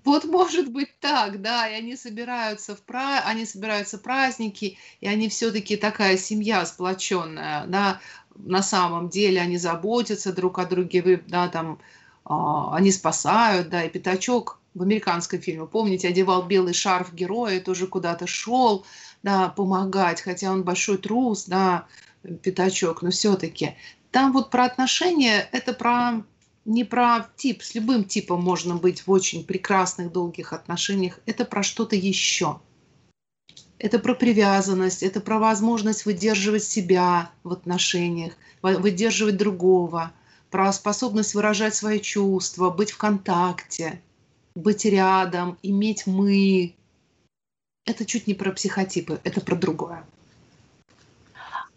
Вот 0.05 0.25
может 0.25 0.73
быть 0.73 0.99
так, 0.99 1.43
да, 1.43 1.69
и 1.69 1.75
они 1.75 1.95
собираются 1.95 2.75
в 2.75 2.81
пра... 2.81 3.23
они 3.27 3.45
собираются 3.45 3.99
праздники, 3.99 4.79
и 5.01 5.07
они 5.07 5.29
все-таки 5.29 5.77
такая 5.77 6.17
семья 6.17 6.65
сплоченная, 6.65 7.67
да, 7.67 8.01
на 8.35 8.63
самом 8.63 9.11
деле 9.11 9.41
они 9.41 9.59
заботятся 9.59 10.33
друг 10.33 10.59
о 10.59 10.65
друге, 10.65 11.23
да, 11.27 11.49
там, 11.49 11.81
а, 12.25 12.75
они 12.75 12.93
спасают, 12.93 13.69
да, 13.69 13.85
и 13.85 13.91
Пятачок 13.91 14.59
в 14.73 14.83
американском 14.83 15.41
фильме, 15.41 15.67
помните, 15.67 16.09
одевал 16.09 16.45
белый 16.45 16.73
шарф 16.73 17.13
героя, 17.13 17.61
тоже 17.61 17.87
куда-то 17.87 18.27
шел, 18.27 18.87
да, 19.23 19.49
помогать, 19.49 20.23
хотя 20.23 20.51
он 20.51 20.63
большой 20.63 20.97
трус, 20.99 21.45
да, 21.45 21.87
Пятачок, 22.43 23.03
но 23.03 23.11
все-таки. 23.11 23.77
Там 24.11 24.33
вот 24.33 24.51
про 24.51 24.65
отношения, 24.65 25.49
это 25.53 25.73
про 25.73 26.25
не 26.65 26.85
про 26.85 27.27
тип, 27.37 27.63
с 27.63 27.75
любым 27.75 28.05
типом 28.05 28.43
можно 28.43 28.77
быть 28.77 29.07
в 29.07 29.11
очень 29.11 29.45
прекрасных, 29.45 30.13
долгих 30.13 30.53
отношениях, 30.53 31.19
это 31.27 31.45
про 31.45 31.63
что-то 31.63 31.97
еще 31.97 32.61
это 33.81 33.99
про 33.99 34.15
привязанность, 34.15 35.03
это 35.03 35.21
про 35.21 35.39
возможность 35.39 36.05
выдерживать 36.05 36.63
себя 36.63 37.33
в 37.43 37.53
отношениях, 37.53 38.35
выдерживать 38.63 39.39
другого, 39.39 40.13
про 40.51 40.71
способность 40.73 41.35
выражать 41.35 41.75
свои 41.75 41.99
чувства, 41.99 42.69
быть 42.71 42.91
в 42.91 42.99
контакте, 42.99 44.03
быть 44.55 44.85
рядом, 44.85 45.59
иметь 45.63 46.07
мы. 46.07 46.75
Это 47.87 48.05
чуть 48.05 48.27
не 48.27 48.35
про 48.35 48.53
психотипы, 48.53 49.19
это 49.25 49.41
про 49.41 49.57
другое. 49.57 50.05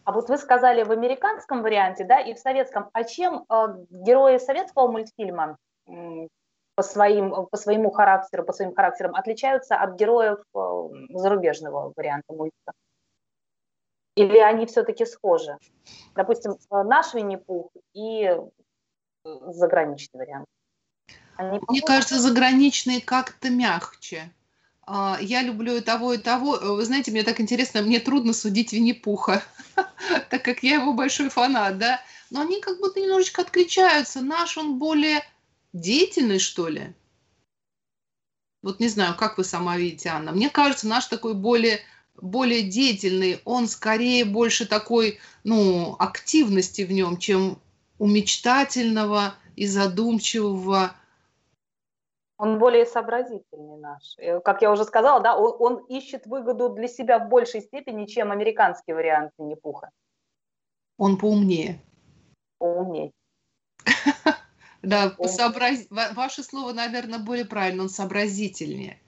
А 0.05 0.11
вот 0.11 0.29
вы 0.29 0.37
сказали 0.37 0.83
в 0.83 0.91
американском 0.91 1.61
варианте, 1.61 2.03
да, 2.03 2.19
и 2.19 2.33
в 2.33 2.39
советском. 2.39 2.89
А 2.93 3.03
чем 3.03 3.45
э, 3.49 3.85
герои 3.89 4.37
советского 4.37 4.91
мультфильма 4.91 5.57
по, 6.75 6.83
своим, 6.83 7.47
по 7.47 7.57
своему 7.57 7.91
характеру, 7.91 8.43
по 8.43 8.53
своим 8.53 8.75
характерам 8.75 9.15
отличаются 9.15 9.75
от 9.75 9.95
героев 9.95 10.39
э, 10.55 11.17
зарубежного 11.17 11.93
варианта 11.95 12.33
мультика? 12.33 12.73
Или 14.15 14.37
они 14.37 14.65
все-таки 14.65 15.05
схожи? 15.05 15.57
Допустим, 16.15 16.53
э, 16.53 16.83
наш 16.83 17.13
Винни-Пух 17.13 17.71
и 17.93 18.25
э, 18.25 18.39
заграничный 19.23 20.19
вариант. 20.19 20.45
Они 21.37 21.59
Мне 21.67 21.81
кажется, 21.81 22.19
заграничные 22.19 23.01
как-то 23.01 23.49
мягче. 23.49 24.31
А, 24.85 25.17
я 25.21 25.41
люблю 25.41 25.75
и 25.75 25.81
того, 25.81 26.13
и 26.13 26.17
того. 26.17 26.57
Вы 26.61 26.85
знаете, 26.85 27.11
мне 27.11 27.23
так 27.23 27.39
интересно, 27.39 27.81
мне 27.81 27.99
трудно 27.99 28.33
судить 28.33 28.73
Винни-Пуха, 28.73 29.41
так 30.29 30.43
как 30.43 30.63
я 30.63 30.75
его 30.75 30.93
большой 30.93 31.29
фанат, 31.29 31.77
да. 31.77 32.01
Но 32.29 32.41
они 32.41 32.59
как 32.61 32.79
будто 32.79 32.99
немножечко 32.99 33.41
отличаются. 33.41 34.21
Наш, 34.21 34.57
он 34.57 34.79
более 34.79 35.23
деятельный, 35.71 36.39
что 36.39 36.67
ли? 36.67 36.93
Вот 38.61 38.79
не 38.79 38.87
знаю, 38.87 39.15
как 39.15 39.37
вы 39.37 39.43
сама 39.43 39.77
видите, 39.77 40.09
Анна. 40.09 40.31
Мне 40.31 40.49
кажется, 40.49 40.87
наш 40.87 41.05
такой 41.07 41.33
более, 41.33 41.81
более 42.15 42.63
деятельный, 42.63 43.41
он 43.43 43.67
скорее 43.67 44.23
больше 44.23 44.65
такой, 44.65 45.19
ну, 45.43 45.95
активности 45.99 46.83
в 46.83 46.91
нем, 46.91 47.17
чем 47.17 47.59
у 47.99 48.07
мечтательного 48.07 49.35
и 49.55 49.67
задумчивого. 49.67 50.95
Он 52.37 52.59
более 52.59 52.85
сообразительный 52.85 53.77
наш. 53.77 54.17
Как 54.43 54.61
я 54.61 54.71
уже 54.71 54.83
сказала, 54.85 55.21
да, 55.21 55.37
он, 55.37 55.55
он 55.59 55.85
ищет 55.85 56.25
выгоду 56.25 56.69
для 56.69 56.87
себя 56.87 57.19
в 57.19 57.29
большей 57.29 57.61
степени, 57.61 58.05
чем 58.05 58.31
американский 58.31 58.93
вариант 58.93 59.31
Винни-Пуха. 59.37 59.91
Он 60.97 61.17
поумнее. 61.17 61.81
Поумнее. 62.57 63.11
Да, 64.81 65.15
сообраз... 65.27 65.87
ваше 65.89 66.43
слово, 66.43 66.73
наверное, 66.73 67.17
более 67.17 67.45
правильно, 67.45 67.83
он 67.83 67.89
сообразительнее. 67.89 68.99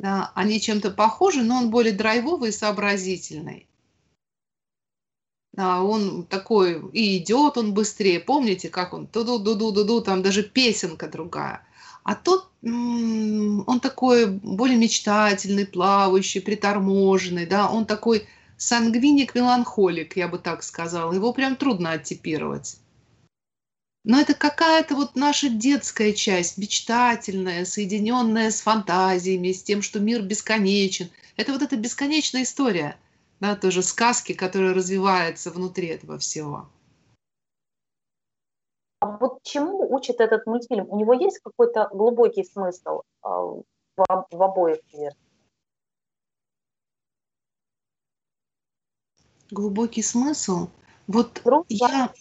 Да, 0.00 0.32
они 0.34 0.60
чем-то 0.60 0.90
похожи, 0.90 1.44
но 1.44 1.58
он 1.58 1.70
более 1.70 1.92
драйвовый 1.92 2.48
и 2.48 2.52
сообразительный. 2.52 3.68
Да, 5.52 5.82
он 5.82 6.26
такой, 6.26 6.80
и 6.92 7.18
идет 7.18 7.56
он 7.56 7.72
быстрее. 7.72 8.18
Помните, 8.18 8.68
как 8.68 8.92
он? 8.92 9.06
Туду-ду-ду-ду-ду, 9.06 10.00
там 10.00 10.22
даже 10.22 10.42
песенка 10.42 11.06
другая. 11.06 11.64
А 12.02 12.14
тот, 12.14 12.50
он 12.62 13.80
такой 13.80 14.26
более 14.26 14.76
мечтательный, 14.76 15.66
плавающий, 15.66 16.40
приторможенный, 16.40 17.46
да, 17.46 17.68
он 17.70 17.84
такой 17.86 18.26
сангвиник-меланхолик, 18.56 20.16
я 20.16 20.28
бы 20.28 20.38
так 20.38 20.62
сказала. 20.62 21.12
Его 21.12 21.32
прям 21.32 21.56
трудно 21.56 21.92
оттипировать. 21.92 22.76
Но 24.02 24.18
это 24.18 24.32
какая-то 24.32 24.94
вот 24.94 25.14
наша 25.14 25.50
детская 25.50 26.14
часть, 26.14 26.56
мечтательная, 26.56 27.66
соединенная 27.66 28.50
с 28.50 28.62
фантазиями, 28.62 29.52
с 29.52 29.62
тем, 29.62 29.82
что 29.82 30.00
мир 30.00 30.22
бесконечен. 30.22 31.10
Это 31.36 31.52
вот 31.52 31.60
эта 31.60 31.76
бесконечная 31.76 32.44
история, 32.44 32.96
да, 33.40 33.56
тоже 33.56 33.82
сказки, 33.82 34.32
которая 34.32 34.72
развивается 34.72 35.50
внутри 35.50 35.88
этого 35.88 36.18
всего. 36.18 36.68
А 39.42 39.48
чему 39.48 39.92
учит 39.92 40.20
этот 40.20 40.46
мультфильм? 40.46 40.86
У 40.88 40.98
него 40.98 41.14
есть 41.14 41.40
какой-то 41.40 41.88
глубокий 41.92 42.44
смысл 42.44 43.02
э, 43.24 43.28
в, 43.28 43.64
в 44.30 44.42
обоих 44.42 44.78
версиях? 44.92 45.14
Глубокий 49.50 50.02
смысл? 50.02 50.68
Вот 51.06 51.40
Друг, 51.44 51.66
я, 51.68 52.12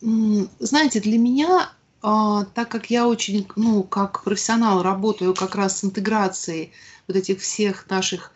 знаете, 0.00 1.00
для 1.00 1.18
меня, 1.18 1.72
э, 2.02 2.44
так 2.54 2.68
как 2.68 2.90
я 2.90 3.08
очень, 3.08 3.48
ну, 3.56 3.82
как 3.82 4.22
профессионал 4.22 4.82
работаю 4.82 5.34
как 5.34 5.54
раз 5.54 5.78
с 5.78 5.84
интеграцией 5.84 6.72
вот 7.08 7.16
этих 7.16 7.40
всех 7.40 7.88
наших 7.88 8.32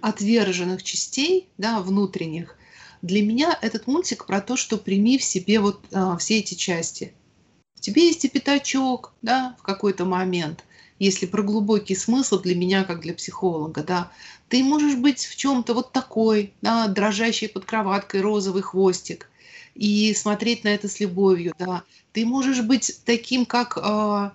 отверженных 0.00 0.82
частей, 0.82 1.50
да, 1.58 1.80
внутренних, 1.80 2.56
для 3.02 3.22
меня 3.22 3.58
этот 3.60 3.86
мультик 3.86 4.26
про 4.26 4.40
то, 4.40 4.56
что 4.56 4.78
прими 4.78 5.18
в 5.18 5.24
себе 5.24 5.60
вот 5.60 5.84
а, 5.92 6.16
все 6.16 6.38
эти 6.38 6.54
части 6.54 7.14
тебе 7.84 8.06
есть 8.06 8.24
и 8.24 8.28
пятачок, 8.28 9.12
да, 9.20 9.54
в 9.58 9.62
какой-то 9.62 10.06
момент, 10.06 10.64
если 10.98 11.26
про 11.26 11.42
глубокий 11.42 11.94
смысл 11.94 12.40
для 12.40 12.56
меня, 12.56 12.84
как 12.84 13.00
для 13.00 13.12
психолога, 13.12 13.82
да, 13.82 14.10
ты 14.48 14.64
можешь 14.64 14.96
быть 14.96 15.24
в 15.24 15.36
чем-то 15.36 15.74
вот 15.74 15.92
такой, 15.92 16.54
да, 16.62 16.88
дрожащий 16.88 17.48
под 17.48 17.66
кроваткой 17.66 18.22
розовый 18.22 18.62
хвостик, 18.62 19.28
и 19.74 20.14
смотреть 20.14 20.64
на 20.64 20.68
это 20.68 20.88
с 20.88 20.98
любовью, 20.98 21.52
да. 21.58 21.82
Ты 22.12 22.24
можешь 22.24 22.62
быть 22.62 23.00
таким, 23.04 23.44
как 23.44 23.76
э, 23.76 24.30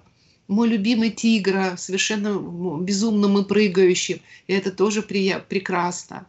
мой 0.48 0.68
любимый 0.68 1.10
тигр, 1.10 1.76
совершенно 1.78 2.38
безумным 2.80 3.40
и 3.40 3.44
прыгающим, 3.44 4.22
и 4.46 4.54
это 4.54 4.72
тоже 4.72 5.02
при, 5.02 5.42
прекрасно. 5.50 6.28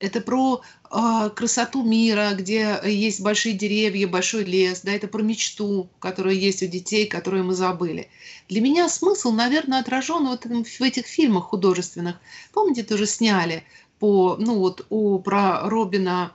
Это 0.00 0.22
про 0.22 0.62
э, 0.90 1.30
красоту 1.36 1.84
мира, 1.84 2.30
где 2.32 2.80
есть 2.86 3.20
большие 3.20 3.54
деревья, 3.54 4.08
большой 4.08 4.44
лес, 4.44 4.80
да, 4.82 4.92
это 4.92 5.08
про 5.08 5.22
мечту, 5.22 5.90
которая 5.98 6.32
есть 6.32 6.62
у 6.62 6.66
детей, 6.66 7.06
которую 7.06 7.44
мы 7.44 7.54
забыли. 7.54 8.08
Для 8.48 8.62
меня 8.62 8.88
смысл, 8.88 9.30
наверное, 9.30 9.80
отражен 9.80 10.26
вот 10.26 10.46
в 10.46 10.82
этих 10.82 11.06
фильмах 11.06 11.44
художественных. 11.44 12.16
Помните, 12.54 12.82
тоже 12.82 13.06
сняли 13.06 13.62
по, 13.98 14.36
ну 14.38 14.58
вот, 14.58 14.86
у, 14.88 15.18
про 15.18 15.68
Робина, 15.68 16.32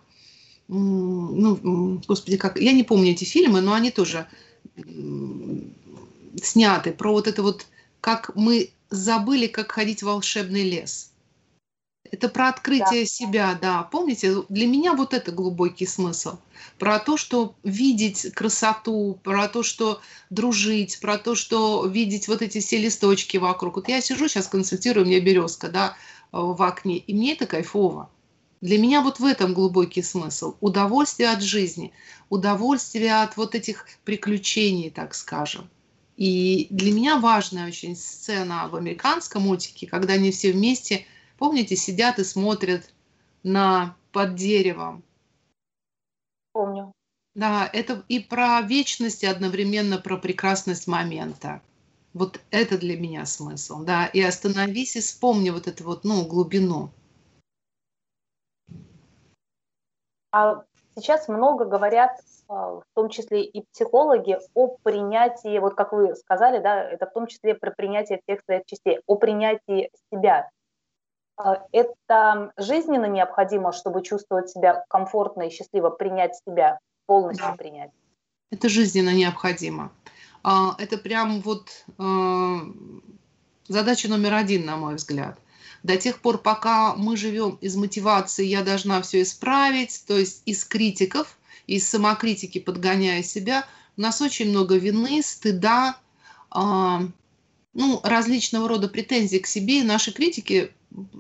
ну, 0.68 2.00
господи, 2.08 2.38
как, 2.38 2.60
я 2.60 2.72
не 2.72 2.84
помню 2.84 3.12
эти 3.14 3.24
фильмы, 3.24 3.62
но 3.62 3.74
они 3.74 3.90
тоже 3.90 4.28
сняты 6.44 6.92
про 6.92 7.12
вот 7.12 7.28
это 7.28 7.42
вот, 7.42 7.66
как 8.00 8.36
мы 8.36 8.70
забыли, 8.92 9.48
как 9.48 9.72
ходить 9.72 10.04
в 10.04 10.06
волшебный 10.06 10.70
лес 10.70 11.15
это 12.12 12.30
про 12.30 12.50
открытие 12.50 13.02
да. 13.02 13.06
себя, 13.06 13.60
да. 13.60 13.84
Помните, 13.84 14.44
для 14.50 14.68
меня 14.68 14.94
вот 14.94 15.14
это 15.14 15.32
глубокий 15.32 15.86
смысл. 15.86 16.38
Про 16.78 17.00
то, 17.00 17.18
что 17.18 17.56
видеть 17.64 18.32
красоту, 18.34 19.20
про 19.24 19.48
то, 19.48 19.64
что 19.64 20.02
дружить, 20.30 21.00
про 21.00 21.18
то, 21.18 21.36
что 21.36 21.86
видеть 21.86 22.28
вот 22.28 22.42
эти 22.42 22.60
все 22.60 22.78
листочки 22.78 23.38
вокруг. 23.38 23.78
Вот 23.78 23.90
я 23.90 24.02
сижу 24.02 24.28
сейчас, 24.28 24.48
консультирую, 24.48 25.06
у 25.06 25.10
меня 25.10 25.20
березка, 25.20 25.70
да, 25.70 25.96
в 26.32 26.62
окне, 26.64 26.98
и 26.98 27.14
мне 27.14 27.34
это 27.34 27.46
кайфово. 27.46 28.10
Для 28.62 28.78
меня 28.78 29.02
вот 29.02 29.20
в 29.20 29.26
этом 29.26 29.54
глубокий 29.54 30.02
смысл. 30.02 30.56
Удовольствие 30.60 31.30
от 31.30 31.42
жизни, 31.42 31.92
удовольствие 32.30 33.22
от 33.22 33.38
вот 33.38 33.54
этих 33.54 33.86
приключений, 34.04 34.90
так 34.90 35.14
скажем. 35.14 35.70
И 36.18 36.68
для 36.70 36.94
меня 36.94 37.18
важная 37.20 37.68
очень 37.68 37.96
сцена 37.96 38.70
в 38.70 38.76
американском 38.76 39.44
мультике, 39.44 39.86
когда 39.88 40.14
они 40.14 40.32
все 40.32 40.52
вместе– 40.52 41.06
Помните, 41.38 41.76
сидят 41.76 42.20
и 42.20 42.24
смотрят 42.24 42.94
на 43.44 43.96
под 44.12 44.36
деревом. 44.36 45.04
Помню. 46.54 46.94
Да, 47.36 47.70
это 47.74 48.04
и 48.08 48.20
про 48.20 48.62
вечность, 48.62 49.24
и 49.24 49.28
одновременно 49.28 49.98
про 49.98 50.18
прекрасность 50.18 50.88
момента. 50.88 51.62
Вот 52.14 52.40
это 52.50 52.78
для 52.78 52.98
меня 52.98 53.26
смысл, 53.26 53.84
да. 53.84 54.06
И 54.06 54.22
остановись 54.22 54.96
и 54.96 55.02
вспомни 55.02 55.50
вот 55.50 55.68
эту 55.68 55.84
вот, 55.84 56.06
ну, 56.06 56.26
глубину. 56.26 56.92
А 60.32 60.64
сейчас 60.96 61.28
много 61.28 61.66
говорят, 61.66 62.22
а, 62.48 62.76
в 62.76 62.84
том 62.94 63.10
числе 63.10 63.44
и 63.44 63.66
психологи, 63.74 64.38
о 64.54 64.78
принятии, 64.84 65.60
вот 65.60 65.76
как 65.76 65.92
вы 65.92 66.16
сказали, 66.16 66.60
да, 66.60 66.84
это 66.90 67.06
в 67.06 67.14
том 67.14 67.28
числе 67.28 67.54
про 67.56 67.72
принятие 67.72 68.22
всех 68.24 68.42
своих 68.46 68.66
частей, 68.66 69.02
о 69.08 69.16
принятии 69.16 69.90
себя. 70.10 70.50
А, 71.38 71.66
это 71.72 72.54
жизненно 72.58 73.06
необходимо, 73.06 73.72
чтобы 73.72 74.04
чувствовать 74.04 74.50
себя 74.50 74.86
комфортно 74.90 75.44
и 75.44 75.50
счастливо, 75.50 75.90
принять 75.90 76.36
себя, 76.46 76.80
полностью 77.06 77.48
да. 77.48 77.54
принять. 77.54 77.92
Это 78.52 78.70
жизненно 78.70 79.14
необходимо. 79.14 79.92
А, 80.44 80.76
это 80.78 80.98
прям 80.98 81.42
вот 81.42 81.86
а, 81.98 82.60
задача 83.68 84.10
номер 84.10 84.34
один, 84.34 84.66
на 84.66 84.78
мой 84.78 84.96
взгляд. 84.96 85.38
До 85.84 85.98
тех 85.98 86.20
пор, 86.20 86.40
пока 86.40 86.96
мы 86.96 87.16
живем 87.18 87.58
из 87.62 87.76
мотивации 87.76 88.46
«я 88.46 88.64
должна 88.64 89.02
все 89.02 89.22
исправить», 89.22 90.04
то 90.08 90.18
есть 90.18 90.42
из 90.46 90.66
критиков, 90.66 91.38
из 91.68 91.88
самокритики 91.88 92.60
подгоняя 92.60 93.22
себя, 93.22 93.66
у 93.98 94.02
нас 94.02 94.22
очень 94.22 94.50
много 94.50 94.78
вины, 94.78 95.22
стыда, 95.22 95.96
ну, 97.76 98.00
различного 98.04 98.68
рода 98.68 98.88
претензий 98.88 99.40
к 99.40 99.48
себе, 99.48 99.82
и 99.82 99.84
наши 99.84 100.12
критики 100.12 100.72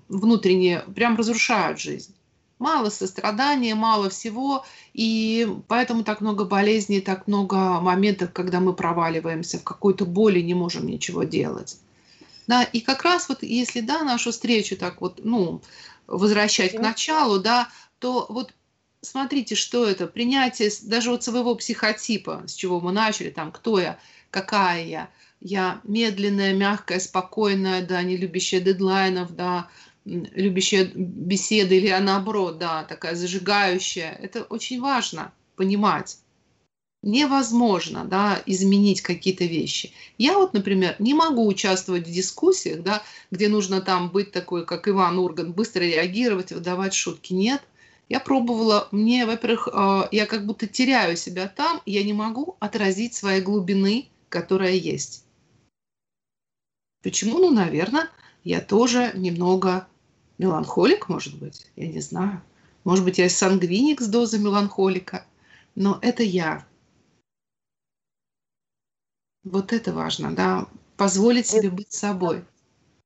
внутренние 0.08 0.84
прям 0.96 1.18
разрушают 1.18 1.80
жизнь. 1.80 2.15
Мало 2.58 2.89
сострадания, 2.89 3.76
мало 3.76 4.10
всего, 4.10 4.65
и 4.94 5.48
поэтому 5.68 6.06
так 6.06 6.22
много 6.22 6.46
болезней, 6.46 7.02
так 7.02 7.28
много 7.28 7.82
моментов, 7.82 8.32
когда 8.32 8.62
мы 8.62 8.74
проваливаемся 8.74 9.60
в 9.60 9.63
какой-то 9.63 10.06
боли, 10.06 10.39
не 10.39 10.54
можем 10.54 10.88
ничего 10.88 11.24
делать. 11.24 11.78
Да, 12.48 12.63
и 12.63 12.80
как 12.80 13.04
раз 13.04 13.28
вот 13.28 13.44
если, 13.44 13.82
да, 13.82 14.04
нашу 14.04 14.32
встречу 14.32 14.78
так 14.78 15.02
вот, 15.02 15.20
ну, 15.24 15.62
возвращать 16.08 16.78
к 16.78 16.80
началу, 16.80 17.39
да, 17.39 17.68
то 18.00 18.26
вот 18.30 18.54
смотрите, 19.02 19.56
что 19.56 19.86
это, 19.86 20.08
принятие 20.08 20.72
даже 20.84 21.12
вот 21.12 21.24
своего 21.24 21.56
психотипа, 21.56 22.44
с 22.48 22.54
чего 22.54 22.80
мы 22.80 22.94
начали, 22.94 23.30
там, 23.30 23.52
кто 23.52 23.80
я, 23.80 24.00
какая 24.32 24.86
я, 24.86 25.10
я 25.45 25.79
медленная, 25.84 26.53
мягкая, 26.53 26.99
спокойная, 26.99 27.86
да, 27.86 28.01
не 28.01 28.17
любящая 28.17 28.62
дедлайнов, 28.62 29.36
да, 29.36 29.69
любящая 30.03 30.86
беседы, 30.95 31.77
или 31.77 31.95
наоборот, 31.99 32.58
да, 32.58 32.84
такая 32.84 33.13
зажигающая. 33.13 34.12
Это 34.12 34.41
очень 34.41 34.81
важно 34.81 35.31
понимать. 35.55 36.17
Невозможно, 37.03 38.05
да, 38.05 38.41
изменить 38.47 39.01
какие-то 39.01 39.45
вещи. 39.45 39.93
Я 40.17 40.39
вот, 40.39 40.53
например, 40.53 40.95
не 40.97 41.13
могу 41.13 41.45
участвовать 41.45 42.08
в 42.08 42.12
дискуссиях, 42.12 42.81
да, 42.81 43.03
где 43.29 43.47
нужно 43.47 43.81
там 43.81 44.10
быть 44.10 44.31
такой, 44.31 44.65
как 44.65 44.88
Иван 44.88 45.19
Урган, 45.19 45.53
быстро 45.53 45.81
реагировать, 45.81 46.53
выдавать 46.53 46.95
шутки. 46.95 47.34
Нет, 47.34 47.62
я 48.10 48.19
пробовала, 48.19 48.88
мне, 48.89 49.27
во-первых, 49.27 49.69
э, 49.71 50.08
я 50.12 50.25
как 50.25 50.47
будто 50.47 50.65
теряю 50.65 51.15
себя 51.15 51.47
там, 51.47 51.84
я 51.86 52.03
не 52.03 52.13
могу 52.13 52.58
отразить 52.60 53.13
своей 53.13 53.41
глубины, 53.41 54.08
которая 54.29 54.73
есть. 54.73 55.25
Почему? 57.06 57.38
Ну, 57.38 57.52
наверное, 57.52 58.10
я 58.44 58.60
тоже 58.60 59.12
немного 59.13 59.88
меланхолик, 60.39 61.08
может 61.08 61.38
быть, 61.38 61.68
я 61.76 61.86
не 61.86 62.00
знаю. 62.00 62.41
Может 62.84 63.06
быть, 63.06 63.20
я 63.20 63.30
сангвиник 63.30 64.02
с 64.02 64.08
дозой 64.08 64.39
меланхолика, 64.39 65.24
но 65.76 66.00
это 66.02 66.24
я. 66.24 66.65
Вот 69.44 69.72
это 69.72 69.94
важно, 69.94 70.36
да, 70.36 70.68
позволить 70.98 71.46
себе 71.46 71.70
быть 71.70 71.94
собой. 71.94 72.44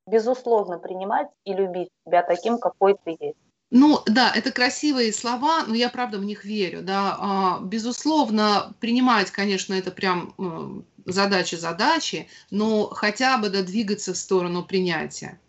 Безусловно, 0.08 0.80
принимать 0.80 1.28
и 1.44 1.54
любить 1.54 1.90
себя 2.06 2.24
таким, 2.24 2.58
какой 2.58 2.96
ты 3.04 3.18
есть. 3.20 3.38
Ну 3.70 4.00
да, 4.06 4.32
это 4.34 4.54
красивые 4.54 5.12
слова, 5.12 5.66
но 5.68 5.76
я 5.76 5.90
правда 5.90 6.20
в 6.20 6.24
них 6.24 6.46
верю. 6.46 6.84
Да. 6.84 7.18
А, 7.20 7.60
безусловно, 7.62 8.74
принимать, 8.80 9.30
конечно, 9.30 9.74
это 9.74 9.92
прям 9.92 10.86
э, 11.10 11.12
задачи-задачи, 11.12 12.28
но 12.52 12.88
хотя 12.88 13.38
бы 13.38 13.50
да, 13.50 13.62
двигаться 13.64 14.14
в 14.14 14.18
сторону 14.18 14.64
принятия 14.64 15.40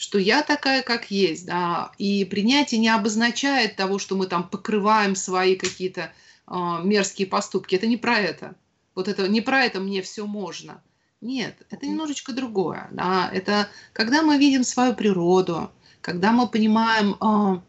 что 0.00 0.18
я 0.18 0.42
такая, 0.42 0.82
как 0.82 1.10
есть, 1.10 1.44
да, 1.44 1.92
и 1.98 2.24
принятие 2.24 2.80
не 2.80 2.88
обозначает 2.88 3.76
того, 3.76 3.98
что 3.98 4.16
мы 4.16 4.28
там 4.28 4.48
покрываем 4.48 5.14
свои 5.14 5.56
какие-то 5.56 6.10
э, 6.46 6.54
мерзкие 6.82 7.28
поступки. 7.28 7.74
Это 7.74 7.86
не 7.86 7.98
про 7.98 8.18
это. 8.18 8.54
Вот 8.94 9.08
это 9.08 9.28
не 9.28 9.42
про 9.42 9.62
это 9.62 9.78
мне 9.78 10.00
все 10.00 10.24
можно. 10.24 10.82
Нет, 11.20 11.54
это 11.68 11.86
немножечко 11.86 12.32
другое. 12.32 12.88
Да? 12.92 13.28
Это 13.30 13.68
когда 13.92 14.22
мы 14.22 14.38
видим 14.38 14.64
свою 14.64 14.94
природу, 14.94 15.70
когда 16.00 16.32
мы 16.32 16.48
понимаем, 16.48 17.10
э, 17.20 17.60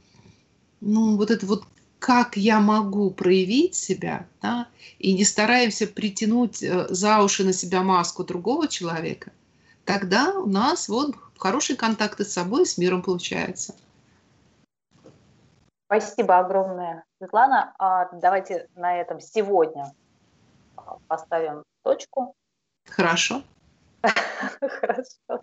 ну, 0.79 1.17
вот 1.17 1.31
это 1.31 1.45
вот 1.45 1.65
как 2.01 2.35
я 2.35 2.59
могу 2.59 3.11
проявить 3.11 3.75
себя, 3.75 4.25
да, 4.41 4.67
и 4.97 5.13
не 5.13 5.23
стараемся 5.23 5.85
притянуть 5.85 6.63
э, 6.63 6.87
за 6.89 7.21
уши 7.21 7.43
на 7.43 7.53
себя 7.53 7.83
маску 7.83 8.23
другого 8.23 8.67
человека, 8.67 9.31
тогда 9.85 10.33
у 10.33 10.47
нас 10.47 10.89
вот 10.89 11.15
хорошие 11.37 11.77
контакты 11.77 12.25
с 12.25 12.33
собой 12.33 12.63
и 12.63 12.65
с 12.65 12.79
миром 12.79 13.03
получаются. 13.03 13.75
Спасибо 15.85 16.39
огромное, 16.39 17.03
Светлана. 17.19 17.75
А 17.77 18.09
давайте 18.13 18.67
на 18.75 18.99
этом 18.99 19.19
сегодня 19.19 19.93
а, 20.75 20.97
поставим 21.07 21.63
точку. 21.83 22.33
Хорошо. 22.89 23.43
Хорошо. 24.59 25.39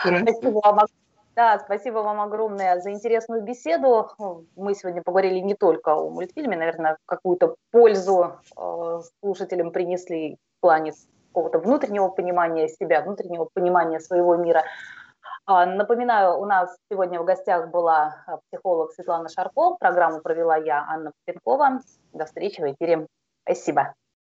Спасибо 0.00 0.60
вам 0.64 0.86
да, 1.34 1.58
спасибо 1.58 1.98
вам 1.98 2.20
огромное 2.20 2.80
за 2.80 2.90
интересную 2.90 3.42
беседу. 3.42 4.10
Мы 4.56 4.74
сегодня 4.74 5.02
поговорили 5.02 5.38
не 5.38 5.54
только 5.54 5.94
о 5.94 6.10
мультфильме, 6.10 6.56
наверное, 6.56 6.98
какую-то 7.06 7.56
пользу 7.70 8.36
э, 8.56 9.00
слушателям 9.20 9.70
принесли 9.70 10.36
в 10.58 10.60
плане 10.60 10.92
какого-то 11.28 11.58
внутреннего 11.58 12.08
понимания 12.08 12.68
себя, 12.68 13.00
внутреннего 13.00 13.48
понимания 13.54 14.00
своего 14.00 14.36
мира. 14.36 14.64
А, 15.46 15.66
напоминаю, 15.66 16.38
у 16.38 16.44
нас 16.44 16.76
сегодня 16.90 17.20
в 17.20 17.24
гостях 17.24 17.70
была 17.70 18.24
э, 18.26 18.36
психолог 18.50 18.92
Светлана 18.92 19.28
Шарко. 19.28 19.76
Программу 19.80 20.20
провела 20.20 20.56
я, 20.56 20.84
Анна 20.86 21.12
Пенкова. 21.24 21.80
До 22.12 22.26
встречи 22.26 22.60
в 22.60 22.70
эфире. 22.72 23.06
Спасибо. 23.44 23.94